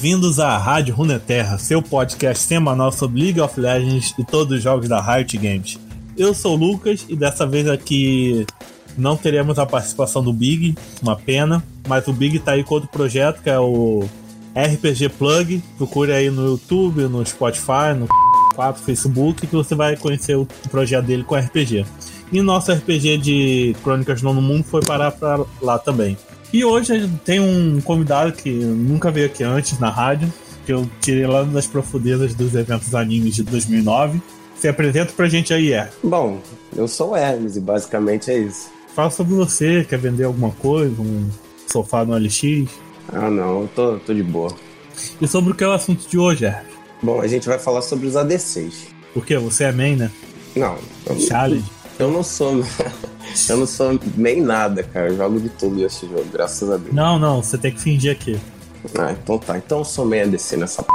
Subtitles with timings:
[0.00, 4.88] Bem-vindos à Rádio Runeterra, seu podcast semanal sobre League of Legends e todos os jogos
[4.88, 5.76] da Riot Games.
[6.16, 8.46] Eu sou o Lucas e dessa vez aqui
[8.96, 12.88] não teremos a participação do Big, uma pena, mas o Big tá aí com outro
[12.88, 14.08] projeto que é o
[14.54, 15.60] RPG Plug.
[15.76, 18.06] Procure aí no YouTube, no Spotify, no
[18.54, 21.84] 4, Facebook, que você vai conhecer o projeto dele com RPG.
[22.30, 26.16] E nosso RPG de Crônicas do Nono Mundo foi parar pra lá também.
[26.52, 30.32] E hoje tem um convidado que nunca veio aqui antes na rádio,
[30.64, 34.20] que eu tirei lá das profundezas dos eventos animes de 2009.
[34.56, 35.88] Se apresenta pra gente aí, é.
[36.02, 36.40] Bom,
[36.74, 38.70] eu sou o Hermes e basicamente é isso.
[38.94, 41.28] Fala sobre você, quer vender alguma coisa, um
[41.66, 42.68] sofá no LX?
[43.12, 44.52] Ah não, eu tô, tô de boa.
[45.20, 46.72] E sobre o que é o assunto de hoje, Hermes?
[47.02, 48.88] Bom, a gente vai falar sobre os ADCs.
[49.14, 49.38] Por quê?
[49.38, 50.10] Você é main, né?
[50.56, 51.64] Não, eu, Challenge?
[51.98, 52.64] Eu não sou.
[53.48, 55.10] Eu não sou nem nada, cara.
[55.10, 56.92] Eu jogo de tudo esse jogo, graças a Deus.
[56.94, 58.40] Não, não, você tem que fingir aqui.
[58.98, 59.56] Ah, então tá.
[59.58, 60.88] Então eu sou meio ADC nessa p.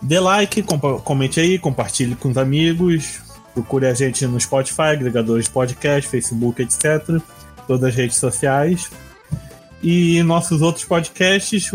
[0.00, 0.64] Dê like,
[1.04, 3.20] comente aí, compartilhe com os amigos.
[3.52, 7.20] Procure a gente no Spotify, agregadores de podcast, Facebook, etc.
[7.66, 8.90] Todas as redes sociais.
[9.82, 11.70] E nossos outros podcasts,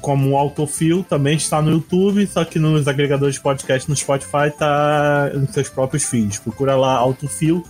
[0.00, 4.48] como o Autofil, também está no YouTube, só que nos agregadores de podcast no Spotify
[4.48, 6.38] está nos seus próprios feeds.
[6.38, 7.64] Procura lá Autofil.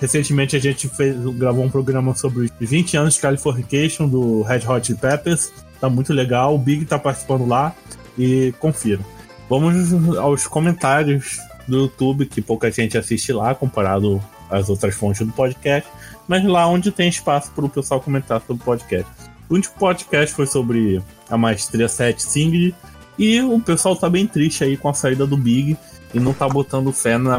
[0.00, 4.60] Recentemente a gente fez, gravou um programa sobre os 20 anos de Californication do Red
[4.68, 5.52] Hot Peppers.
[5.80, 7.74] Tá muito legal, o Big tá participando lá
[8.16, 9.00] e confira.
[9.48, 15.32] Vamos aos comentários do YouTube, que pouca gente assiste lá comparado às outras fontes do
[15.32, 15.88] podcast,
[16.28, 19.10] mas lá onde tem espaço para o pessoal comentar sobre o podcast.
[19.48, 22.74] O último podcast foi sobre a Maestria 7 Singed
[23.18, 25.76] e o pessoal tá bem triste aí com a saída do Big
[26.12, 27.38] e não tá botando fé na,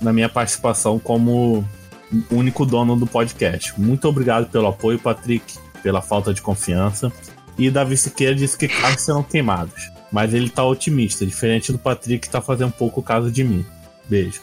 [0.00, 1.64] na minha participação como
[2.30, 3.78] único dono do podcast.
[3.80, 7.10] Muito obrigado pelo apoio, Patrick, pela falta de confiança.
[7.56, 9.90] E Davi Siqueira disse que carros serão queimados.
[10.12, 13.64] Mas ele tá otimista, diferente do Patrick que tá fazendo pouco caso de mim.
[14.08, 14.40] Beijo.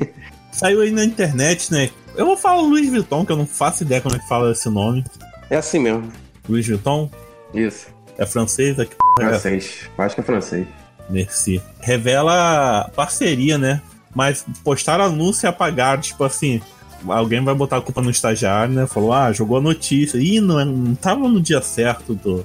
[0.56, 1.90] Saiu aí na internet, né?
[2.14, 4.70] Eu vou falar Luiz Vuitton, que eu não faço ideia como é que fala esse
[4.70, 5.04] nome.
[5.50, 6.10] É assim mesmo.
[6.48, 7.10] Luiz Vuitton?
[7.52, 7.88] Isso.
[8.16, 8.78] É francês?
[8.78, 9.22] É que p...
[9.22, 9.28] é?
[9.28, 9.90] Francês.
[9.98, 10.66] Acho que é francês.
[11.10, 11.60] Merci.
[11.78, 13.82] Revela parceria, né?
[14.14, 16.62] Mas postaram anúncio e apagaram, tipo assim.
[17.06, 18.86] Alguém vai botar a culpa no estagiário, né?
[18.86, 20.16] Falou, ah, jogou a notícia.
[20.16, 22.42] Ih, não, é- não tava no dia certo do,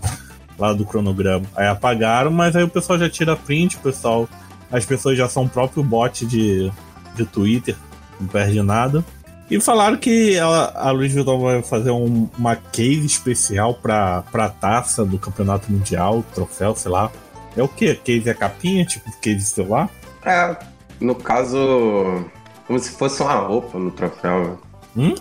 [0.59, 1.45] lá do cronograma.
[1.55, 4.27] Aí apagaram, mas aí o pessoal já tira print, o pessoal.
[4.69, 6.69] As pessoas já são o próprio bot de,
[7.15, 7.77] de Twitter,
[8.21, 9.03] não perde nada.
[9.49, 14.47] E falaram que ela, a Luiz Vuitton vai fazer um- uma case especial pra, pra
[14.47, 17.11] taça do Campeonato Mundial, troféu, sei lá.
[17.57, 17.93] É o que?
[17.95, 19.89] Case é capinha, tipo case celular?
[20.25, 20.55] É,
[21.01, 22.23] no caso,
[22.65, 24.57] como se fosse uma roupa no troféu.
[24.95, 25.13] Hum?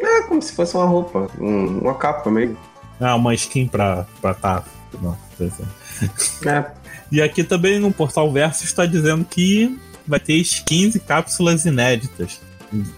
[0.00, 2.58] É, como se fosse uma roupa, um- uma capa meio.
[3.00, 4.66] Ah, uma skin pra, pra taça.
[5.00, 5.16] Não.
[6.44, 6.64] É,
[7.12, 9.78] E aqui também no Portal Verso está dizendo que
[10.08, 12.40] vai ter skins e cápsulas inéditas.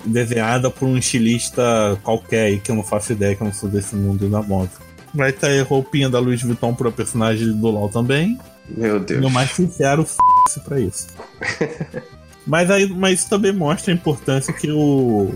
[0.04, 3.68] Desenhada por um estilista qualquer aí, que eu não faço ideia, que eu não sou
[3.68, 4.70] desse mundo da moda.
[5.14, 8.38] Vai ter roupinha da Louis Vuitton pro personagem do LoL também.
[8.68, 9.20] meu Deus.
[9.20, 10.16] No mais sincero, f
[10.64, 11.08] pra isso.
[12.46, 15.34] mas, aí, mas isso também mostra a importância que o,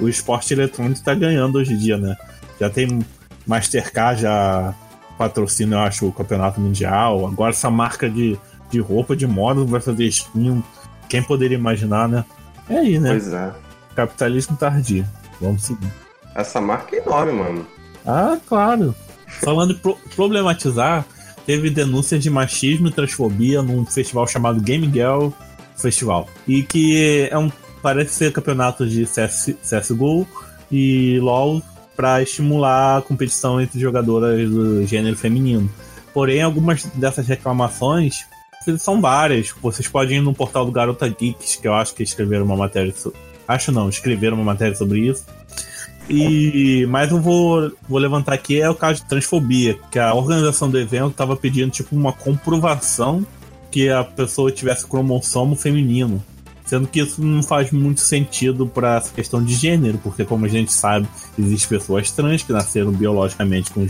[0.00, 2.16] o esporte eletrônico está ganhando hoje em dia, né?
[2.60, 3.00] Já tem
[3.46, 4.74] Mastercard, já
[5.16, 7.26] patrocina, eu acho, o Campeonato Mundial.
[7.26, 8.38] Agora essa marca de,
[8.70, 10.62] de roupa, de moda, vai fazer skin.
[11.08, 12.24] Quem poderia imaginar, né?
[12.68, 13.10] É aí, né?
[13.10, 13.52] Pois é.
[13.94, 15.06] Capitalismo tardio.
[15.40, 15.88] Vamos seguir.
[16.34, 17.66] Essa marca é enorme, mano.
[18.06, 18.94] Ah, claro.
[19.26, 21.04] Falando de pro- problematizar,
[21.46, 25.28] teve denúncias de machismo e transfobia num festival chamado Game Girl
[25.76, 26.28] Festival.
[26.46, 27.50] E que é um,
[27.82, 30.26] parece ser campeonato de CS, CSGO
[30.70, 31.62] e LoL
[31.96, 35.70] para estimular a competição entre jogadoras do gênero feminino.
[36.14, 38.24] Porém, algumas dessas reclamações
[38.78, 39.50] são várias.
[39.62, 42.94] Vocês podem ir no portal do Garota Geeks, que eu acho que escreveram uma matéria.
[43.46, 45.24] Acho não, escreveram uma matéria sobre isso.
[46.08, 50.68] E mas eu vou, vou levantar aqui é o caso de transfobia, que a organização
[50.70, 53.24] do evento estava pedindo tipo uma comprovação
[53.70, 56.22] que a pessoa tivesse cromossomo feminino.
[56.66, 60.48] Sendo que isso não faz muito sentido para essa questão de gênero, porque como a
[60.48, 61.06] gente sabe,
[61.38, 63.86] existem pessoas trans que nasceram biologicamente com,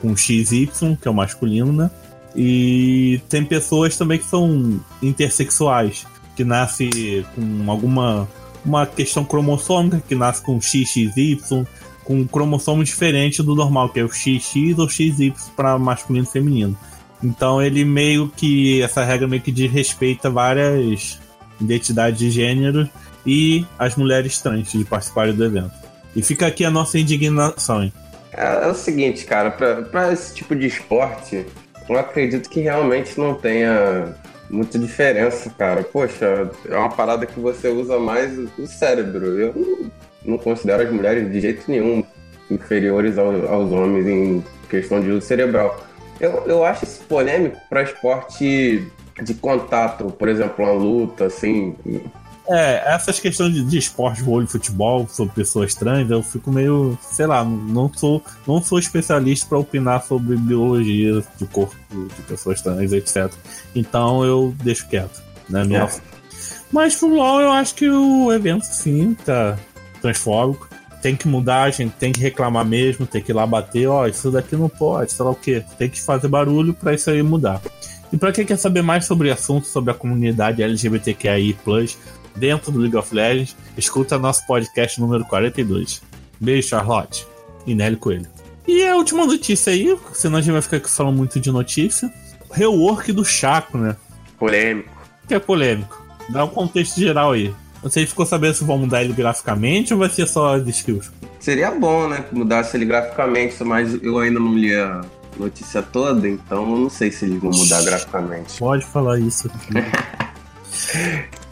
[0.00, 0.68] com XY,
[1.00, 1.90] que é o masculino, né?
[2.34, 6.90] E tem pessoas também que são intersexuais, que nascem
[7.34, 8.28] com alguma
[8.64, 11.66] uma questão cromossômica, que nasce com XXY,
[12.04, 16.30] com um cromossomo diferente do normal, que é o XX ou XY para masculino e
[16.30, 16.78] feminino.
[17.22, 18.82] Então ele meio que.
[18.82, 21.18] Essa regra meio que desrespeita várias
[21.60, 22.88] identidades de gênero
[23.26, 25.72] e as mulheres trans de participarem do evento.
[26.14, 27.92] E fica aqui a nossa indignação, hein?
[28.32, 31.46] É, é o seguinte, cara, para esse tipo de esporte,
[31.88, 34.14] eu acredito que realmente não tenha
[34.54, 35.82] muita diferença, cara.
[35.82, 39.38] Poxa, é uma parada que você usa mais o cérebro.
[39.38, 39.90] Eu
[40.24, 42.04] não, considero as mulheres de jeito nenhum
[42.50, 45.84] inferiores ao, aos homens em questão de uso cerebral.
[46.20, 48.86] Eu, eu acho isso polêmico para esporte
[49.22, 51.76] de contato, por exemplo, uma luta, assim.
[52.46, 57.26] É, essas questões de, de esporte, vôlei, futebol, sobre pessoas trans, eu fico meio, sei
[57.26, 62.92] lá, não sou, não sou especialista para opinar sobre biologia de corpo de pessoas trans,
[62.92, 63.32] etc.
[63.74, 65.62] Então eu deixo quieto, né?
[65.62, 66.14] É.
[66.70, 69.56] Mas futebol eu acho que o evento sim tá
[70.02, 70.68] transfóbico.
[71.00, 74.06] Tem que mudar, a gente tem que reclamar mesmo, tem que ir lá bater, ó,
[74.06, 75.62] isso daqui não pode, sei lá o que.
[75.78, 77.60] Tem que fazer barulho para isso aí mudar.
[78.12, 81.56] E para quem quer saber mais sobre assuntos sobre a comunidade LGBTQI+,
[82.36, 86.02] dentro do League of Legends, escuta nosso podcast número 42.
[86.40, 87.26] Beijo, Charlotte
[87.66, 88.26] e Nelly Coelho.
[88.66, 92.12] E a última notícia aí, senão a gente vai ficar aqui falando muito de notícia.
[92.50, 93.96] Rework do Chaco, né?
[94.38, 94.90] Polêmico.
[95.28, 96.02] Que é polêmico.
[96.28, 97.54] Dá um contexto geral aí.
[97.82, 101.12] Você ficou sabendo se vão mudar ele graficamente ou vai ser só as skills?
[101.38, 102.24] Seria bom, né?
[102.26, 105.02] Que mudasse ele graficamente, mas eu ainda não li a
[105.38, 108.58] notícia toda, então não sei se eles vão mudar graficamente.
[108.58, 109.74] Pode falar isso aqui.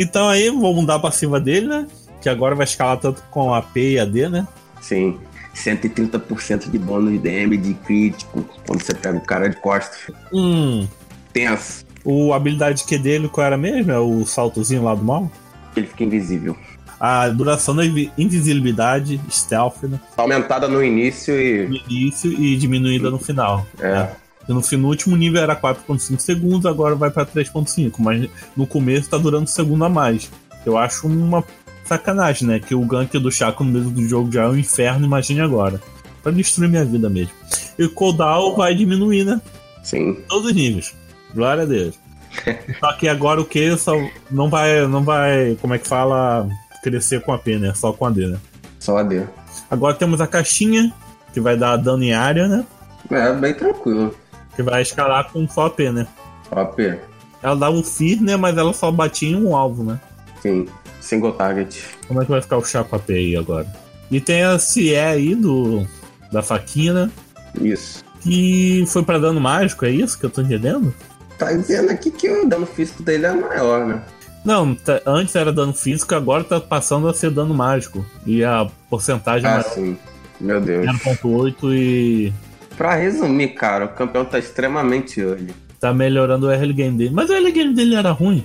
[0.00, 1.86] Então aí vou mudar pra cima dele, né?
[2.22, 4.48] Que agora vai escalar tanto com AP e AD, né?
[4.80, 5.18] Sim.
[5.54, 10.10] 130% de bônus DM de crítico quando você pega o cara de costas.
[10.32, 10.88] Hum.
[11.34, 11.84] Tenso.
[12.02, 13.92] O habilidade Q dele, qual era mesmo?
[13.92, 15.30] É o saltozinho lá do mal?
[15.76, 16.56] Ele fica invisível.
[16.98, 20.00] A duração da invisibilidade, stealth, né?
[20.16, 21.68] Aumentada no início e.
[21.68, 23.66] No início e diminuída no final.
[23.78, 23.92] É.
[23.92, 24.10] Né?
[24.54, 29.16] No, no último nível era 4.5 segundos, agora vai para 3.5, mas no começo tá
[29.16, 30.30] durando um segundo a mais.
[30.66, 31.44] Eu acho uma
[31.84, 32.60] sacanagem, né?
[32.60, 35.80] Que o gank do Chaco no meio do jogo já é um inferno, imagine agora.
[36.22, 37.32] Pra destruir minha vida mesmo.
[37.78, 39.40] E o cooldown vai diminuir, né?
[39.82, 40.18] Sim.
[40.28, 40.94] Todos os níveis.
[41.34, 41.98] Glória a Deus.
[42.80, 43.94] só que agora o que só
[44.30, 46.48] não vai, não vai, como é que fala,
[46.82, 47.72] crescer com a P, né?
[47.74, 48.38] Só com a D, né?
[48.78, 49.24] Só a D.
[49.70, 50.92] Agora temos a caixinha,
[51.32, 52.64] que vai dar dano em área, né?
[53.10, 54.14] É, bem tranquilo.
[54.60, 56.06] Que vai escalar com só AP, né?
[56.46, 56.98] Só AP.
[57.42, 58.36] Ela dava o Fear, né?
[58.36, 59.98] Mas ela só batia em um alvo, né?
[60.42, 60.68] Sim,
[61.00, 61.82] single target.
[62.06, 63.66] Como é que vai ficar o Chaco AP aí agora?
[64.10, 65.86] E tem a CE aí do,
[66.30, 67.10] da faquinha, né?
[67.58, 68.04] Isso.
[68.20, 70.94] Que foi pra dano mágico, é isso que eu tô entendendo?
[71.38, 74.02] Tá dizendo aqui que o dano físico dele é maior, né?
[74.44, 78.04] Não, tá, antes era dano físico, agora tá passando a ser dano mágico.
[78.26, 79.70] E a porcentagem ah, maior.
[79.70, 79.96] sim.
[80.38, 80.84] Meu Deus.
[80.84, 82.32] 0.8 e
[82.80, 85.54] Pra resumir, cara, o campeão tá extremamente early.
[85.78, 87.10] Tá melhorando o early game dele.
[87.12, 88.42] Mas o early game dele era ruim.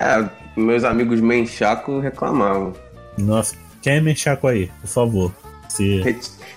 [0.00, 2.72] É, meus amigos Menchaco reclamavam.
[3.16, 5.32] Nossa, quem é Menchaco aí, por favor?
[5.68, 6.02] Se...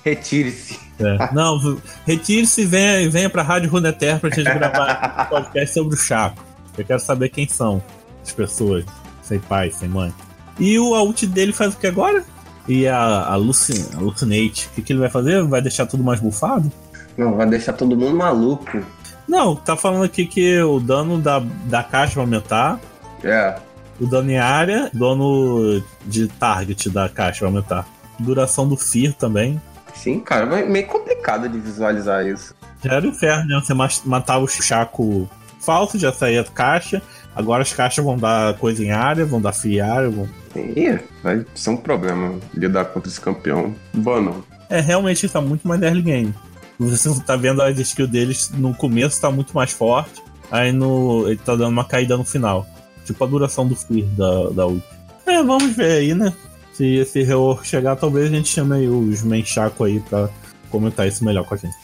[0.04, 0.80] Retire-se.
[1.00, 1.30] É.
[1.32, 5.98] Não, retire-se e venha, venha pra Rádio Runeterra pra gente gravar um podcast sobre o
[6.00, 6.44] Chaco.
[6.76, 7.80] Eu quero saber quem são
[8.24, 8.86] as pessoas.
[9.22, 10.12] Sem pai, sem mãe.
[10.60, 12.26] E o ult dele faz o que agora?
[12.68, 15.44] E a, a, Lucin, a Lucinate, o que, que ele vai fazer?
[15.44, 16.72] Vai deixar tudo mais bufado?
[17.20, 18.82] Não, vai deixar todo mundo maluco.
[19.28, 22.80] Não, tá falando aqui que o dano da, da caixa vai aumentar.
[23.22, 23.58] É.
[24.00, 27.86] O dano em área, dano de target da caixa vai aumentar.
[28.18, 29.62] Duração do Fear também.
[29.94, 32.56] Sim, cara, é meio complicado de visualizar isso.
[32.82, 33.62] Já era o inferno, né?
[33.62, 33.74] Você
[34.08, 37.02] matava o Chaco falso, já saía da caixa.
[37.36, 40.10] Agora as caixas vão dar coisa em área, vão dar free área.
[40.10, 40.26] Vão...
[40.56, 43.76] Ih, vai ser um problema lidar contra esse campeão.
[43.94, 44.44] Bom, não.
[44.70, 46.34] É, realmente está muito mais early game.
[46.88, 51.38] Você tá vendo as skills deles no começo tá muito mais forte, aí no ele
[51.38, 52.66] tá dando uma caída no final.
[53.06, 54.84] Tipo a duração do Fear da, da ult.
[55.26, 56.34] É, vamos ver aí, né?
[56.74, 60.30] Se esse rework chegar, talvez a gente chame os Menchaco aí pra
[60.70, 61.76] comentar isso melhor com a gente.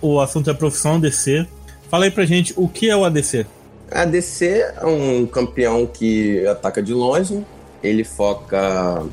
[0.00, 1.46] O assunto é profissão ADC.
[1.90, 3.46] Fala aí pra gente o que é o ADC.
[3.90, 7.44] A DC é um campeão que ataca de longe,
[7.82, 9.04] ele foca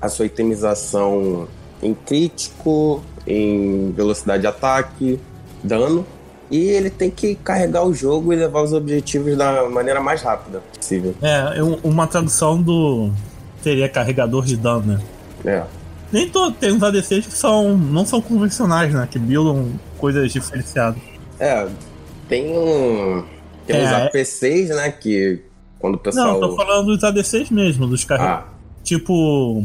[0.00, 1.46] a sua itemização
[1.82, 5.20] em crítico, em velocidade de ataque,
[5.62, 6.06] dano,
[6.50, 10.62] e ele tem que carregar o jogo e levar os objetivos da maneira mais rápida
[10.74, 11.14] possível.
[11.22, 13.10] É, uma tradução do.
[13.62, 15.00] seria carregador de dano, né?
[15.44, 15.62] É.
[16.10, 19.06] Nem todo, tem uns ADCs que são, não são convencionais, né?
[19.08, 21.00] Que buildam coisas diferenciadas.
[21.38, 21.68] É,
[22.28, 23.22] tem um
[23.70, 24.90] tem é, os APCs, né?
[24.90, 25.42] Que
[25.78, 26.40] quando o pessoal.
[26.40, 28.26] Não, tô falando dos ADCs mesmo, dos carros.
[28.26, 28.44] Ah.
[28.84, 29.64] Tipo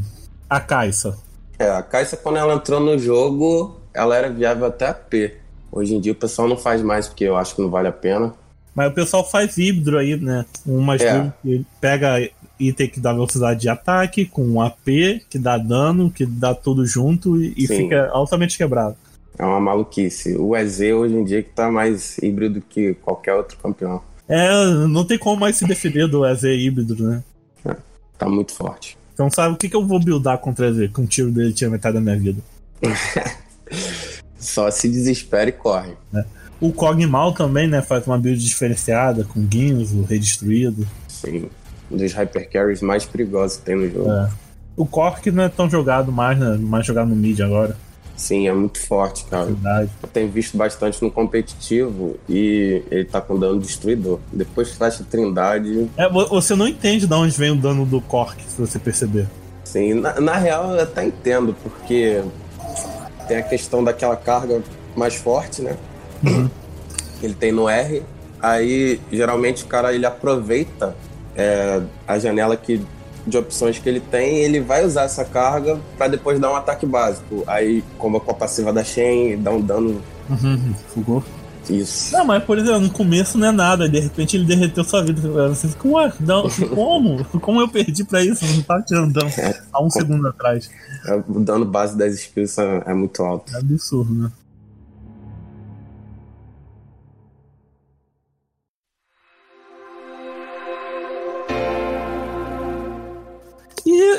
[0.50, 1.18] a Caixa.
[1.58, 5.38] É, a Caixa, quando ela entrou no jogo, ela era viável até a P.
[5.72, 7.92] Hoje em dia o pessoal não faz mais porque eu acho que não vale a
[7.92, 8.34] pena.
[8.74, 10.46] Mas o pessoal faz híbrido aí, né?
[10.66, 11.32] Umas É.
[11.42, 16.26] que pega item que dá velocidade de ataque, com um AP, que dá dano, que
[16.26, 18.96] dá tudo junto e, e fica altamente quebrado.
[19.38, 20.36] É uma maluquice.
[20.38, 24.02] O EZ hoje em dia que tá mais híbrido que qualquer outro campeão.
[24.28, 24.50] É,
[24.88, 27.24] não tem como mais se defender do EZ híbrido, né?
[28.18, 28.98] Tá muito forte.
[29.14, 30.92] Então sabe o que, que eu vou buildar contra o EZ?
[30.92, 32.42] Com um tiro dele tira metade da minha vida.
[34.38, 35.94] Só se desespera e corre.
[36.60, 37.82] O Cogmal também, né?
[37.82, 40.88] Faz uma build diferenciada, com Guinness, o Redestruído.
[41.08, 41.50] Sim.
[41.92, 44.12] Um dos hypercarries mais perigosos que tem no jogo.
[44.12, 44.30] É.
[44.78, 46.58] O Cork não é tão jogado mais, né?
[46.58, 47.78] Mais jogado no mid agora.
[48.16, 49.46] Sim, é muito forte, cara.
[49.48, 49.90] Verdade.
[50.02, 54.20] Eu tenho visto bastante no competitivo e ele tá com dano destruidor.
[54.32, 58.42] Depois a Trindade, É, vo- você não entende de onde vem o dano do Cork,
[58.48, 59.28] se você perceber.
[59.66, 62.24] sim, na, na real eu até entendo, porque
[63.28, 64.62] tem a questão daquela carga
[64.96, 65.76] mais forte, né?
[67.22, 68.02] Ele tem no R.
[68.42, 70.96] Aí geralmente o cara ele aproveita
[71.36, 72.82] é, a janela que,
[73.26, 76.86] de opções que ele tem ele vai usar essa carga pra depois dar um ataque
[76.86, 77.44] básico.
[77.48, 80.02] Aí, como com a passiva da Shen, dá um dano.
[80.30, 81.24] Uhum, fugou.
[81.70, 82.14] Isso.
[82.14, 85.22] Não, mas por exemplo, no começo não é nada, de repente ele derreteu sua vida.
[85.50, 87.26] Você fica, ué, não, como?
[87.42, 88.46] Como eu perdi pra isso?
[88.46, 89.32] Não tá tirando dano
[89.74, 90.70] há um segundo atrás.
[91.08, 93.52] É, O dano base das skills é, é muito alto.
[93.56, 94.32] É absurdo, né?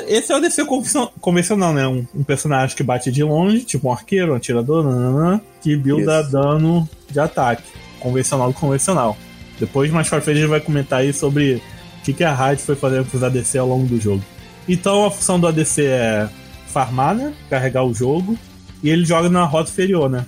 [0.07, 1.87] Esse é o DC convencio- convencional, né?
[1.87, 6.21] Um, um personagem que bate de longe, tipo um arqueiro, um atirador, nananã, que builda
[6.21, 6.31] Isso.
[6.31, 7.63] dano de ataque.
[7.99, 9.17] Convencional do convencional.
[9.59, 11.61] Depois, mais pra frente, a gente vai comentar aí sobre o
[12.03, 14.23] que, que a Riot foi fazendo com os ADC ao longo do jogo.
[14.67, 16.29] Então, a função do ADC é
[16.67, 17.33] farmar, né?
[17.49, 18.37] Carregar o jogo.
[18.83, 20.25] E ele joga na rota inferior, né?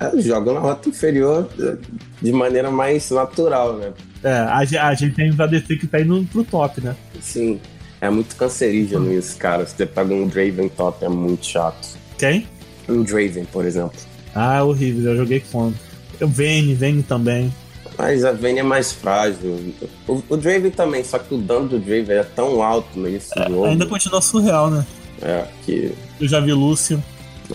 [0.00, 1.48] É, joga na rota inferior
[2.20, 3.92] de maneira mais natural, né?
[4.22, 4.56] É, a,
[4.88, 6.96] a gente tem os ADC que tá indo pro top, né?
[7.20, 7.60] Sim,
[8.04, 9.66] é muito cancerígeno isso, cara.
[9.66, 11.96] Se você pega um Draven top, é muito chato.
[12.18, 12.46] Quem?
[12.88, 13.98] Um Draven, por exemplo.
[14.34, 15.80] Ah, horrível, eu joguei contra.
[16.20, 17.52] Eu Vayne, Vayne também.
[17.96, 19.74] Mas a Vayne é mais frágil.
[20.06, 23.64] O, o Draven também, só que o dano do Draven é tão alto nesse jogo.
[23.64, 24.84] Ainda continua surreal, né?
[25.22, 27.02] É, que Eu já vi Lúcio,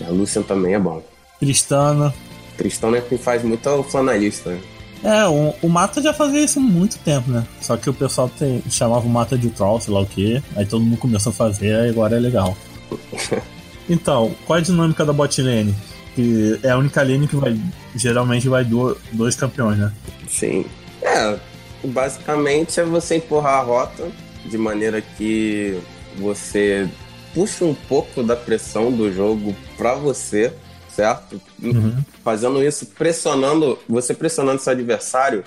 [0.04, 1.02] a Lucian também é bom.
[1.38, 2.12] Tristana.
[2.56, 4.50] Tristão é quem faz muito é o flanalista.
[4.50, 4.60] né?
[5.02, 7.46] É, o, o Mata já fazia isso há muito tempo, né?
[7.60, 10.42] Só que o pessoal tem- chamava o Mata de troll, sei lá o quê.
[10.54, 12.56] Aí todo mundo começou a fazer, aí agora é legal.
[13.88, 15.74] Então, qual é a dinâmica da bot lane?
[16.14, 17.58] Que é a única lane que vai.
[17.96, 19.92] Geralmente vai do- dois campeões, né?
[20.28, 20.64] Sim.
[21.02, 21.36] É,
[21.84, 24.08] basicamente é você empurrar a rota
[24.46, 25.76] de maneira que
[26.18, 26.88] você
[27.34, 30.52] puxa um pouco da pressão do jogo pra você,
[30.94, 31.40] certo?
[31.62, 31.96] Uhum.
[32.24, 35.44] Fazendo isso, pressionando, você pressionando seu adversário,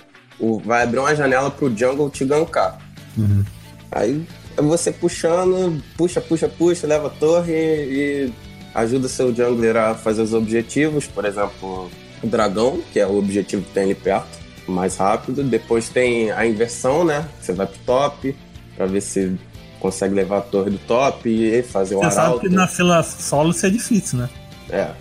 [0.64, 2.78] vai abrir uma janela pro jungle te gankar.
[3.18, 3.44] Uhum.
[3.92, 4.26] Aí
[4.58, 8.34] você puxando, puxa, puxa, puxa, leva a torre e
[8.74, 11.90] ajuda seu jungler a fazer os objetivos, por exemplo,
[12.22, 15.44] o dragão, que é o objetivo que tem ali perto, mais rápido.
[15.44, 17.28] Depois tem a inversão, né?
[17.40, 18.36] Você vai pro top
[18.76, 19.38] pra ver se
[19.80, 23.52] consegue levar a torre do top e fazer o Você sabe que na fila solo
[23.52, 24.30] isso é difícil, né?
[24.70, 24.92] É,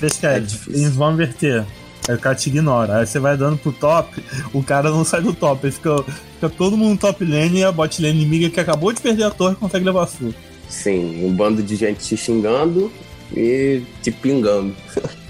[0.00, 1.64] Eles querem, É eles vão inverter.
[2.08, 2.98] Aí o cara te ignora.
[2.98, 4.22] Aí você vai dando pro top,
[4.52, 5.66] o cara não sai do top.
[5.66, 6.02] Aí fica,
[6.34, 9.30] fica todo mundo top lane e a bot lane inimiga que acabou de perder a
[9.30, 10.32] torre consegue levar a sua.
[10.68, 12.90] sim, um bando de gente te xingando
[13.36, 14.74] e te pingando.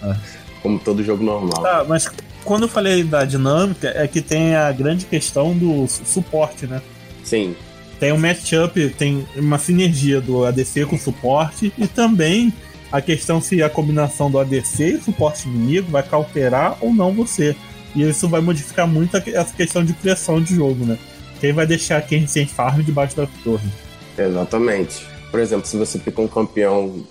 [0.02, 0.16] É.
[0.62, 1.62] Como todo jogo normal.
[1.62, 2.08] Tá, mas
[2.44, 6.80] quando eu falei da dinâmica, é que tem a grande questão do su- suporte, né?
[7.24, 7.54] Sim,
[8.00, 12.52] Tem um matchup, tem uma sinergia do ADC com suporte e também
[12.90, 17.54] a questão se a combinação do ADC e suporte inimigo vai cauterar ou não você.
[17.94, 20.98] E isso vai modificar muito essa questão de pressão de jogo, né?
[21.40, 23.68] Quem vai deixar quem sem farm debaixo da torre.
[24.16, 25.06] Exatamente.
[25.30, 27.06] Por exemplo, se você pica um campeão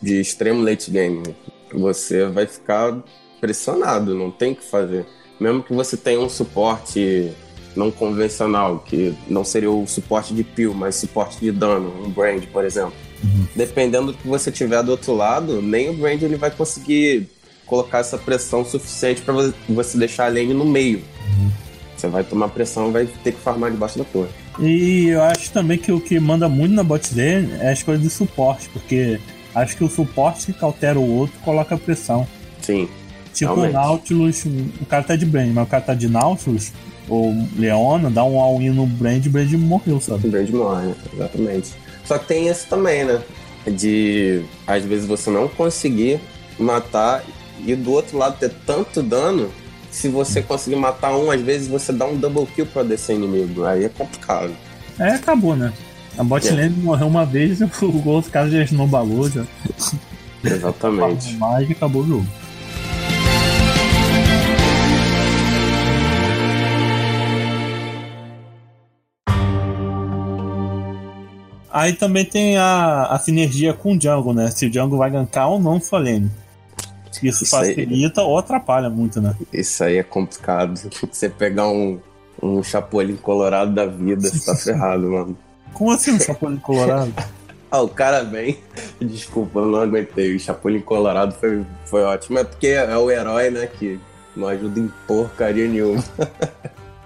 [0.00, 1.22] de extremo late game,
[1.72, 2.98] você vai ficar
[3.40, 5.06] pressionado, não tem o que fazer.
[5.38, 7.30] Mesmo que você tenha um suporte
[7.74, 12.44] não convencional, que não seria o suporte de peel, mas suporte de dano, um brand,
[12.52, 12.92] por exemplo.
[13.54, 17.28] Dependendo do que você tiver do outro lado, nem o brand ele vai conseguir
[17.66, 19.34] colocar essa pressão suficiente para
[19.68, 21.02] você deixar a lane no meio.
[21.96, 24.30] Você vai tomar pressão e vai ter que farmar debaixo da torre.
[24.58, 28.02] E eu acho também que o que manda muito na bot lane é as coisas
[28.02, 29.20] de suporte, porque
[29.54, 32.26] acho que o suporte que cautera o outro coloca pressão.
[32.62, 32.88] Sim,
[33.32, 33.74] Tipo o Realmente.
[33.74, 34.44] Nautilus,
[34.80, 36.72] o cara tá de Brand, mas o cara tá de Nautilus,
[37.08, 40.26] ou Leona, dá um all-in no Brand, o Brand morreu, sabe?
[40.26, 40.94] O Brand morre, né?
[41.14, 41.70] exatamente.
[42.10, 43.22] Só que tem isso também, né?
[43.64, 46.18] De às vezes você não conseguir
[46.58, 47.22] matar
[47.64, 49.48] e do outro lado ter tanto dano.
[49.92, 53.64] Se você conseguir matar um, às vezes você dá um double kill pra descer inimigo.
[53.64, 54.50] Aí é complicado.
[54.98, 55.72] É, acabou, né?
[56.18, 56.50] A bot É.
[56.50, 59.44] lane morreu uma vez e o outro cara já snowballou, já.
[60.42, 61.34] Exatamente.
[61.36, 62.26] Mais e acabou o jogo.
[71.72, 74.50] Aí também tem a, a sinergia com o jungle, né?
[74.50, 76.30] Se o jungle vai gankar ou não sua lane.
[77.22, 77.74] Isso, Isso aí.
[77.74, 79.34] facilita ou atrapalha muito, né?
[79.52, 80.80] Isso aí é complicado.
[81.10, 81.98] Você pegar um,
[82.42, 85.36] um chapolim colorado da vida, você tá ferrado, mano.
[85.74, 87.12] Como assim um chapolin colorado?
[87.72, 88.58] Ah, o cara vem.
[89.00, 90.34] Desculpa, eu não aguentei.
[90.34, 92.40] O Chapolin Colorado foi, foi ótimo.
[92.40, 93.68] É porque é o herói, né?
[93.68, 94.00] Que
[94.34, 96.02] não ajuda em porcaria nenhuma.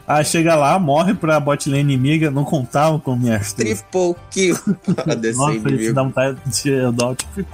[0.06, 3.80] Ah, chega lá, morre pra bot lane inimiga, não contava com minhas três.
[3.80, 4.56] Triple kill
[5.36, 7.46] Nossa, isso dá vontade de dar o tipo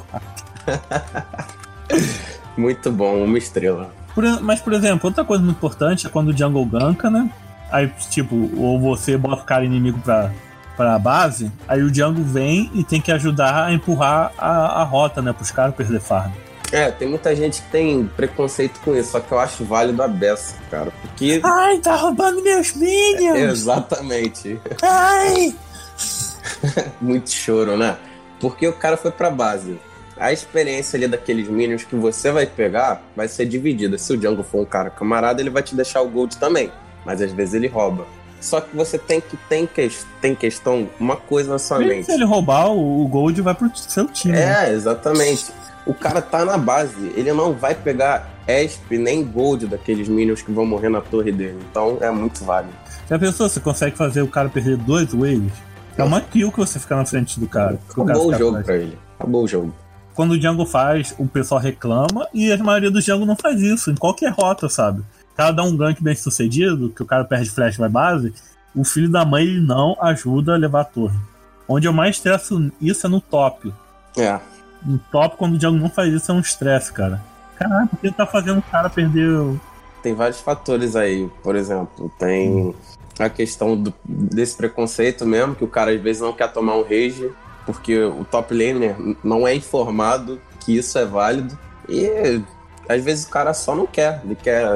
[2.57, 3.90] Muito bom, uma estrela.
[4.14, 7.30] Por- mas, por exemplo, outra coisa muito importante é quando o jungle ganka, né?
[7.71, 10.33] Aí, tipo, ou você bota o cara inimigo pra,
[10.76, 15.23] pra base, aí o jungle vem e tem que ajudar a empurrar a, a rota,
[15.23, 15.33] né?
[15.33, 16.33] Pros caras perder farm.
[16.72, 20.08] É, tem muita gente que tem preconceito com isso, só que eu acho válido a
[20.08, 20.92] beça, cara.
[21.02, 21.40] Porque.
[21.42, 23.38] Ai, tá roubando meus minions!
[23.38, 24.60] Exatamente.
[24.82, 25.54] Ai!
[27.00, 27.96] Muito choro, né?
[28.38, 29.78] Porque o cara foi pra base.
[30.16, 33.96] A experiência ali daqueles minions que você vai pegar vai ser dividida.
[33.98, 36.70] Se o Jungle for um cara camarada, ele vai te deixar o gold também.
[37.04, 38.06] Mas às vezes ele rouba.
[38.40, 42.06] Só que você tem que tem, que, tem questão, uma coisa na sua Mesmo mente.
[42.06, 44.34] se ele roubar, o, o gold vai pro seu time.
[44.34, 44.68] né?
[44.68, 45.46] É, exatamente.
[45.87, 50.52] O cara tá na base, ele não vai pegar ESP nem gold daqueles minions que
[50.52, 51.58] vão morrer na torre dele.
[51.71, 52.73] Então é muito válido.
[53.08, 55.52] Já pensou, você consegue fazer o cara perder dois waves?
[55.97, 57.78] É uma kill que você ficar na frente do cara.
[57.93, 58.66] que o cara Acabou o fica jogo atrás.
[58.66, 58.99] pra ele.
[59.19, 59.75] Acabou o jogo.
[60.14, 63.90] quando o Django faz, o pessoal reclama e a maioria dos Django não faz isso,
[63.90, 65.00] em qualquer rota, sabe?
[65.32, 68.32] O cara dá um gank bem sucedido, que o cara perde flash e vai base,
[68.75, 71.19] o filho da mãe ele não ajuda a levar a torre.
[71.66, 73.73] Onde eu mais estresso isso é no top.
[74.16, 74.38] É.
[74.84, 77.21] No top, quando o Django não faz isso, é um estresse, cara.
[77.56, 79.60] Caralho, por que tá fazendo o cara perder o.
[80.02, 81.28] Tem vários fatores aí.
[81.43, 82.75] Por exemplo, tem
[83.19, 86.82] a questão do- desse preconceito mesmo, que o cara às vezes não quer tomar um
[86.82, 87.30] rage,
[87.66, 91.58] porque o top laner não é informado que isso é válido.
[91.86, 92.40] E
[92.88, 94.23] às vezes o cara só não quer.
[94.25, 94.75] Ele quer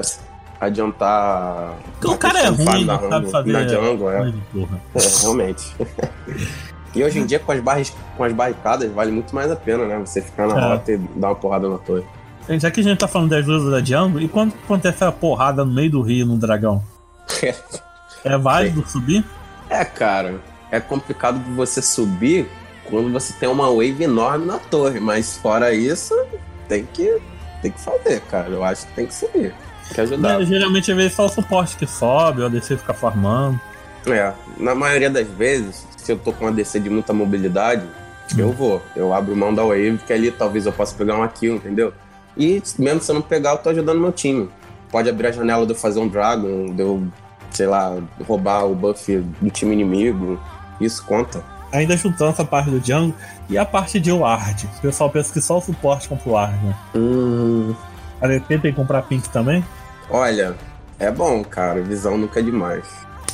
[0.60, 1.74] adiantar.
[1.92, 3.52] Porque o a cara é ruim, não sabe jungle- fazer.
[3.52, 4.32] Na jungle, é.
[4.52, 4.80] Porra.
[4.94, 5.74] É, realmente.
[6.94, 9.84] e hoje em dia, com as, barras, com as barricadas, vale muito mais a pena,
[9.86, 9.98] né?
[9.98, 10.68] Você ficar na É.
[10.72, 12.04] rota e dar uma porrada na torre.
[12.48, 15.10] Gente, Já que a gente tá falando das luzes da Django, e quando acontece a
[15.10, 16.82] porrada no meio do rio no dragão?
[18.24, 19.22] É válido subir?
[19.68, 22.48] É, cara, é complicado você subir
[22.88, 26.14] quando você tem uma wave enorme na torre, mas fora isso,
[26.66, 27.18] tem que,
[27.60, 28.48] tem que fazer, cara.
[28.48, 29.52] Eu acho que tem que subir.
[29.84, 30.42] Tem que ajudar.
[30.44, 33.60] Geralmente, às vezes, só o suporte que sobe, o ADC fica farmando.
[34.06, 37.82] É, na maioria das vezes, se eu tô com uma DC de muita mobilidade,
[38.36, 38.82] eu vou.
[38.94, 41.92] Eu abro mão da wave, que ali talvez eu possa pegar uma kill, entendeu?
[42.36, 44.48] E mesmo se eu não pegar, eu tô ajudando meu time.
[44.90, 47.02] Pode abrir a janela de eu fazer um Dragon, de eu,
[47.50, 50.38] sei lá, roubar o buff do time inimigo.
[50.80, 51.42] Isso conta.
[51.72, 53.14] Ainda juntando essa parte do Django
[53.48, 54.68] e a parte de Ward.
[54.78, 56.74] O pessoal pensa que só o suporte compra o Ward, né?
[56.94, 57.74] Hum,
[58.20, 59.64] A DP tem que comprar Pink também.
[60.10, 60.54] olha,
[60.98, 61.80] é bom, cara.
[61.82, 62.84] Visão nunca é demais.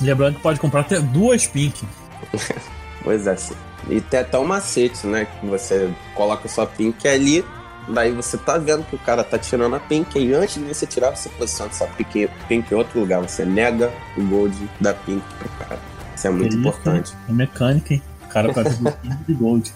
[0.01, 1.87] Lembrando que pode comprar até duas Pink.
[3.03, 3.55] Pois é, sim.
[3.89, 5.25] E tem até um macete, né?
[5.25, 7.43] Que você coloca sua pink ali,
[7.89, 10.87] daí você tá vendo que o cara tá tirando a pink, e antes de você
[10.87, 13.21] tirar, você posiciona sua pink, pink em outro lugar.
[13.23, 15.81] Você nega o gold da pink pro cara.
[16.15, 17.15] Isso é muito isso, importante.
[17.29, 18.03] É mecânica, hein?
[18.25, 19.73] O cara faz duas Pink de Gold.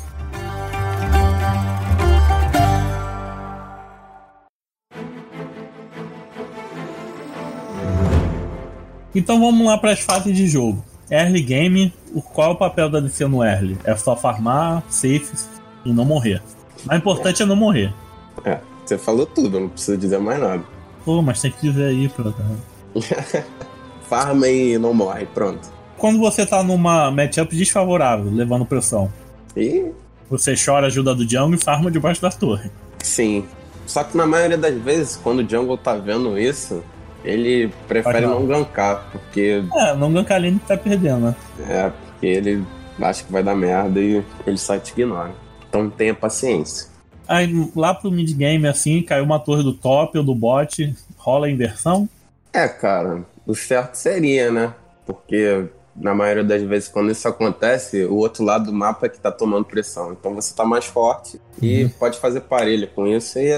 [9.17, 10.83] Então vamos lá para as fases de jogo.
[11.09, 13.77] Early game, o- qual é o papel da DC no early?
[13.83, 15.31] É só farmar, safe
[15.85, 16.41] e não morrer.
[16.89, 17.93] O importante é não morrer.
[18.45, 20.63] É, você falou tudo, não preciso dizer mais nada.
[21.03, 22.31] Pô, mas tem que dizer aí, pra...
[24.07, 25.69] Farma e não morre, pronto.
[25.97, 29.11] Quando você tá numa matchup desfavorável, levando pressão,
[29.55, 29.91] E
[30.29, 32.69] você chora a ajuda do jungle e farma debaixo da torre.
[33.01, 33.45] sim.
[33.87, 36.83] Só que na maioria das vezes, quando o jungle tá vendo isso,
[37.23, 38.39] ele prefere mal.
[38.39, 41.35] não gankar, porque É, não gankar ali tá perdendo, né?
[41.67, 42.63] É, porque ele
[43.01, 45.31] acha que vai dar merda e ele só te ignora.
[45.69, 46.87] Então tenha paciência.
[47.27, 51.47] Aí lá pro mid game, assim, caiu uma torre do top ou do bot, rola
[51.47, 52.07] a inversão.
[52.53, 54.73] É, cara, o certo seria, né?
[55.05, 59.19] Porque na maioria das vezes, quando isso acontece, o outro lado do mapa é que
[59.19, 60.13] tá tomando pressão.
[60.13, 61.89] Então você tá mais forte e Uhum.
[61.99, 63.51] pode fazer parelha com isso e,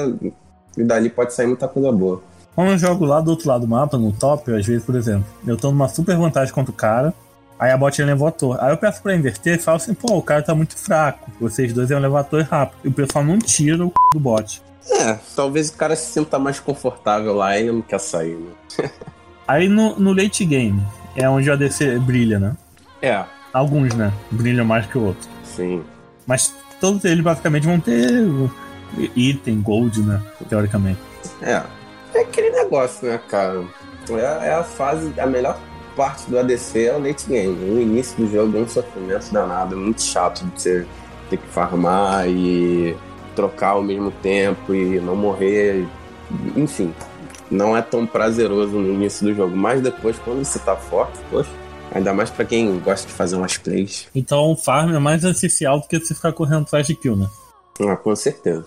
[0.78, 2.24] e dali pode sair muita coisa boa.
[2.56, 5.26] Quando eu jogo lá do outro lado do mapa, no top, às vezes, por exemplo,
[5.48, 7.14] eu tô numa super vantagem contra o cara,
[7.58, 8.60] aí a bot leva a torre.
[8.62, 11.72] Aí eu peço pra inverter e falo assim, pô, o cara tá muito fraco, vocês
[11.74, 12.80] dois iam levar a torre rápido.
[12.84, 13.94] E o pessoal não tira o c...
[14.14, 14.62] do bot.
[14.92, 18.90] É, talvez o cara se sinta mais confortável lá e não quer sair, né?
[19.48, 20.82] Aí no, no late game,
[21.16, 22.56] é onde o ADC brilha, né?
[23.02, 24.14] É, Alguns, né?
[24.30, 25.28] Brilham mais que o outro.
[25.44, 25.84] sim.
[26.26, 28.08] Mas todos eles basicamente vão ter
[29.16, 30.22] item, gold, né?
[30.48, 31.00] Teoricamente.
[31.42, 31.64] É.
[32.14, 33.64] É aquele negócio, né, cara?
[34.10, 35.60] É, é a fase, a melhor
[35.96, 37.72] parte do ADC é o late game.
[37.72, 40.88] O início do jogo é um sofrimento danado, é muito chato de você
[41.30, 42.96] ter que farmar e
[43.36, 45.88] trocar ao mesmo tempo e não morrer.
[46.56, 46.94] Enfim,
[47.50, 51.50] não é tão prazeroso no início do jogo, mas depois, quando você tá forte, poxa,
[51.92, 54.08] ainda mais pra quem gosta de fazer umas plays.
[54.14, 57.28] Então o farm é mais essencial do que você ficar correndo atrás de kill, né?
[57.82, 58.66] Ah, com certeza.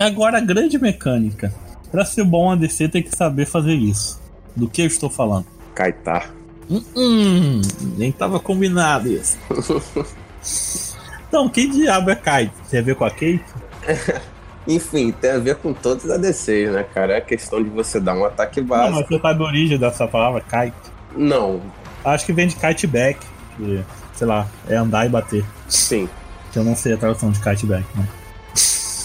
[0.00, 1.52] Agora a grande mecânica.
[1.92, 4.20] Pra ser bom ADC tem que saber fazer isso.
[4.56, 5.44] Do que eu estou falando?
[5.74, 6.30] Kaitar.
[6.70, 7.60] Hum, hum,
[7.98, 9.36] nem tava combinado isso.
[11.28, 12.52] então, que diabo é Kite?
[12.70, 13.44] Tem a ver com a Kate?
[14.68, 17.14] Enfim, tem a ver com todos os ADCs, né, cara?
[17.16, 18.98] É questão de você dar um ataque Não, básico.
[19.00, 20.76] mas você sabe a origem dessa palavra, Kite?
[21.16, 21.60] Não,
[22.04, 23.18] Acho que vem de kite back,
[23.56, 23.84] que,
[24.14, 25.44] sei lá, é andar e bater.
[25.68, 26.08] sim.
[26.52, 28.08] Que eu não sei a tradução de kite back, né?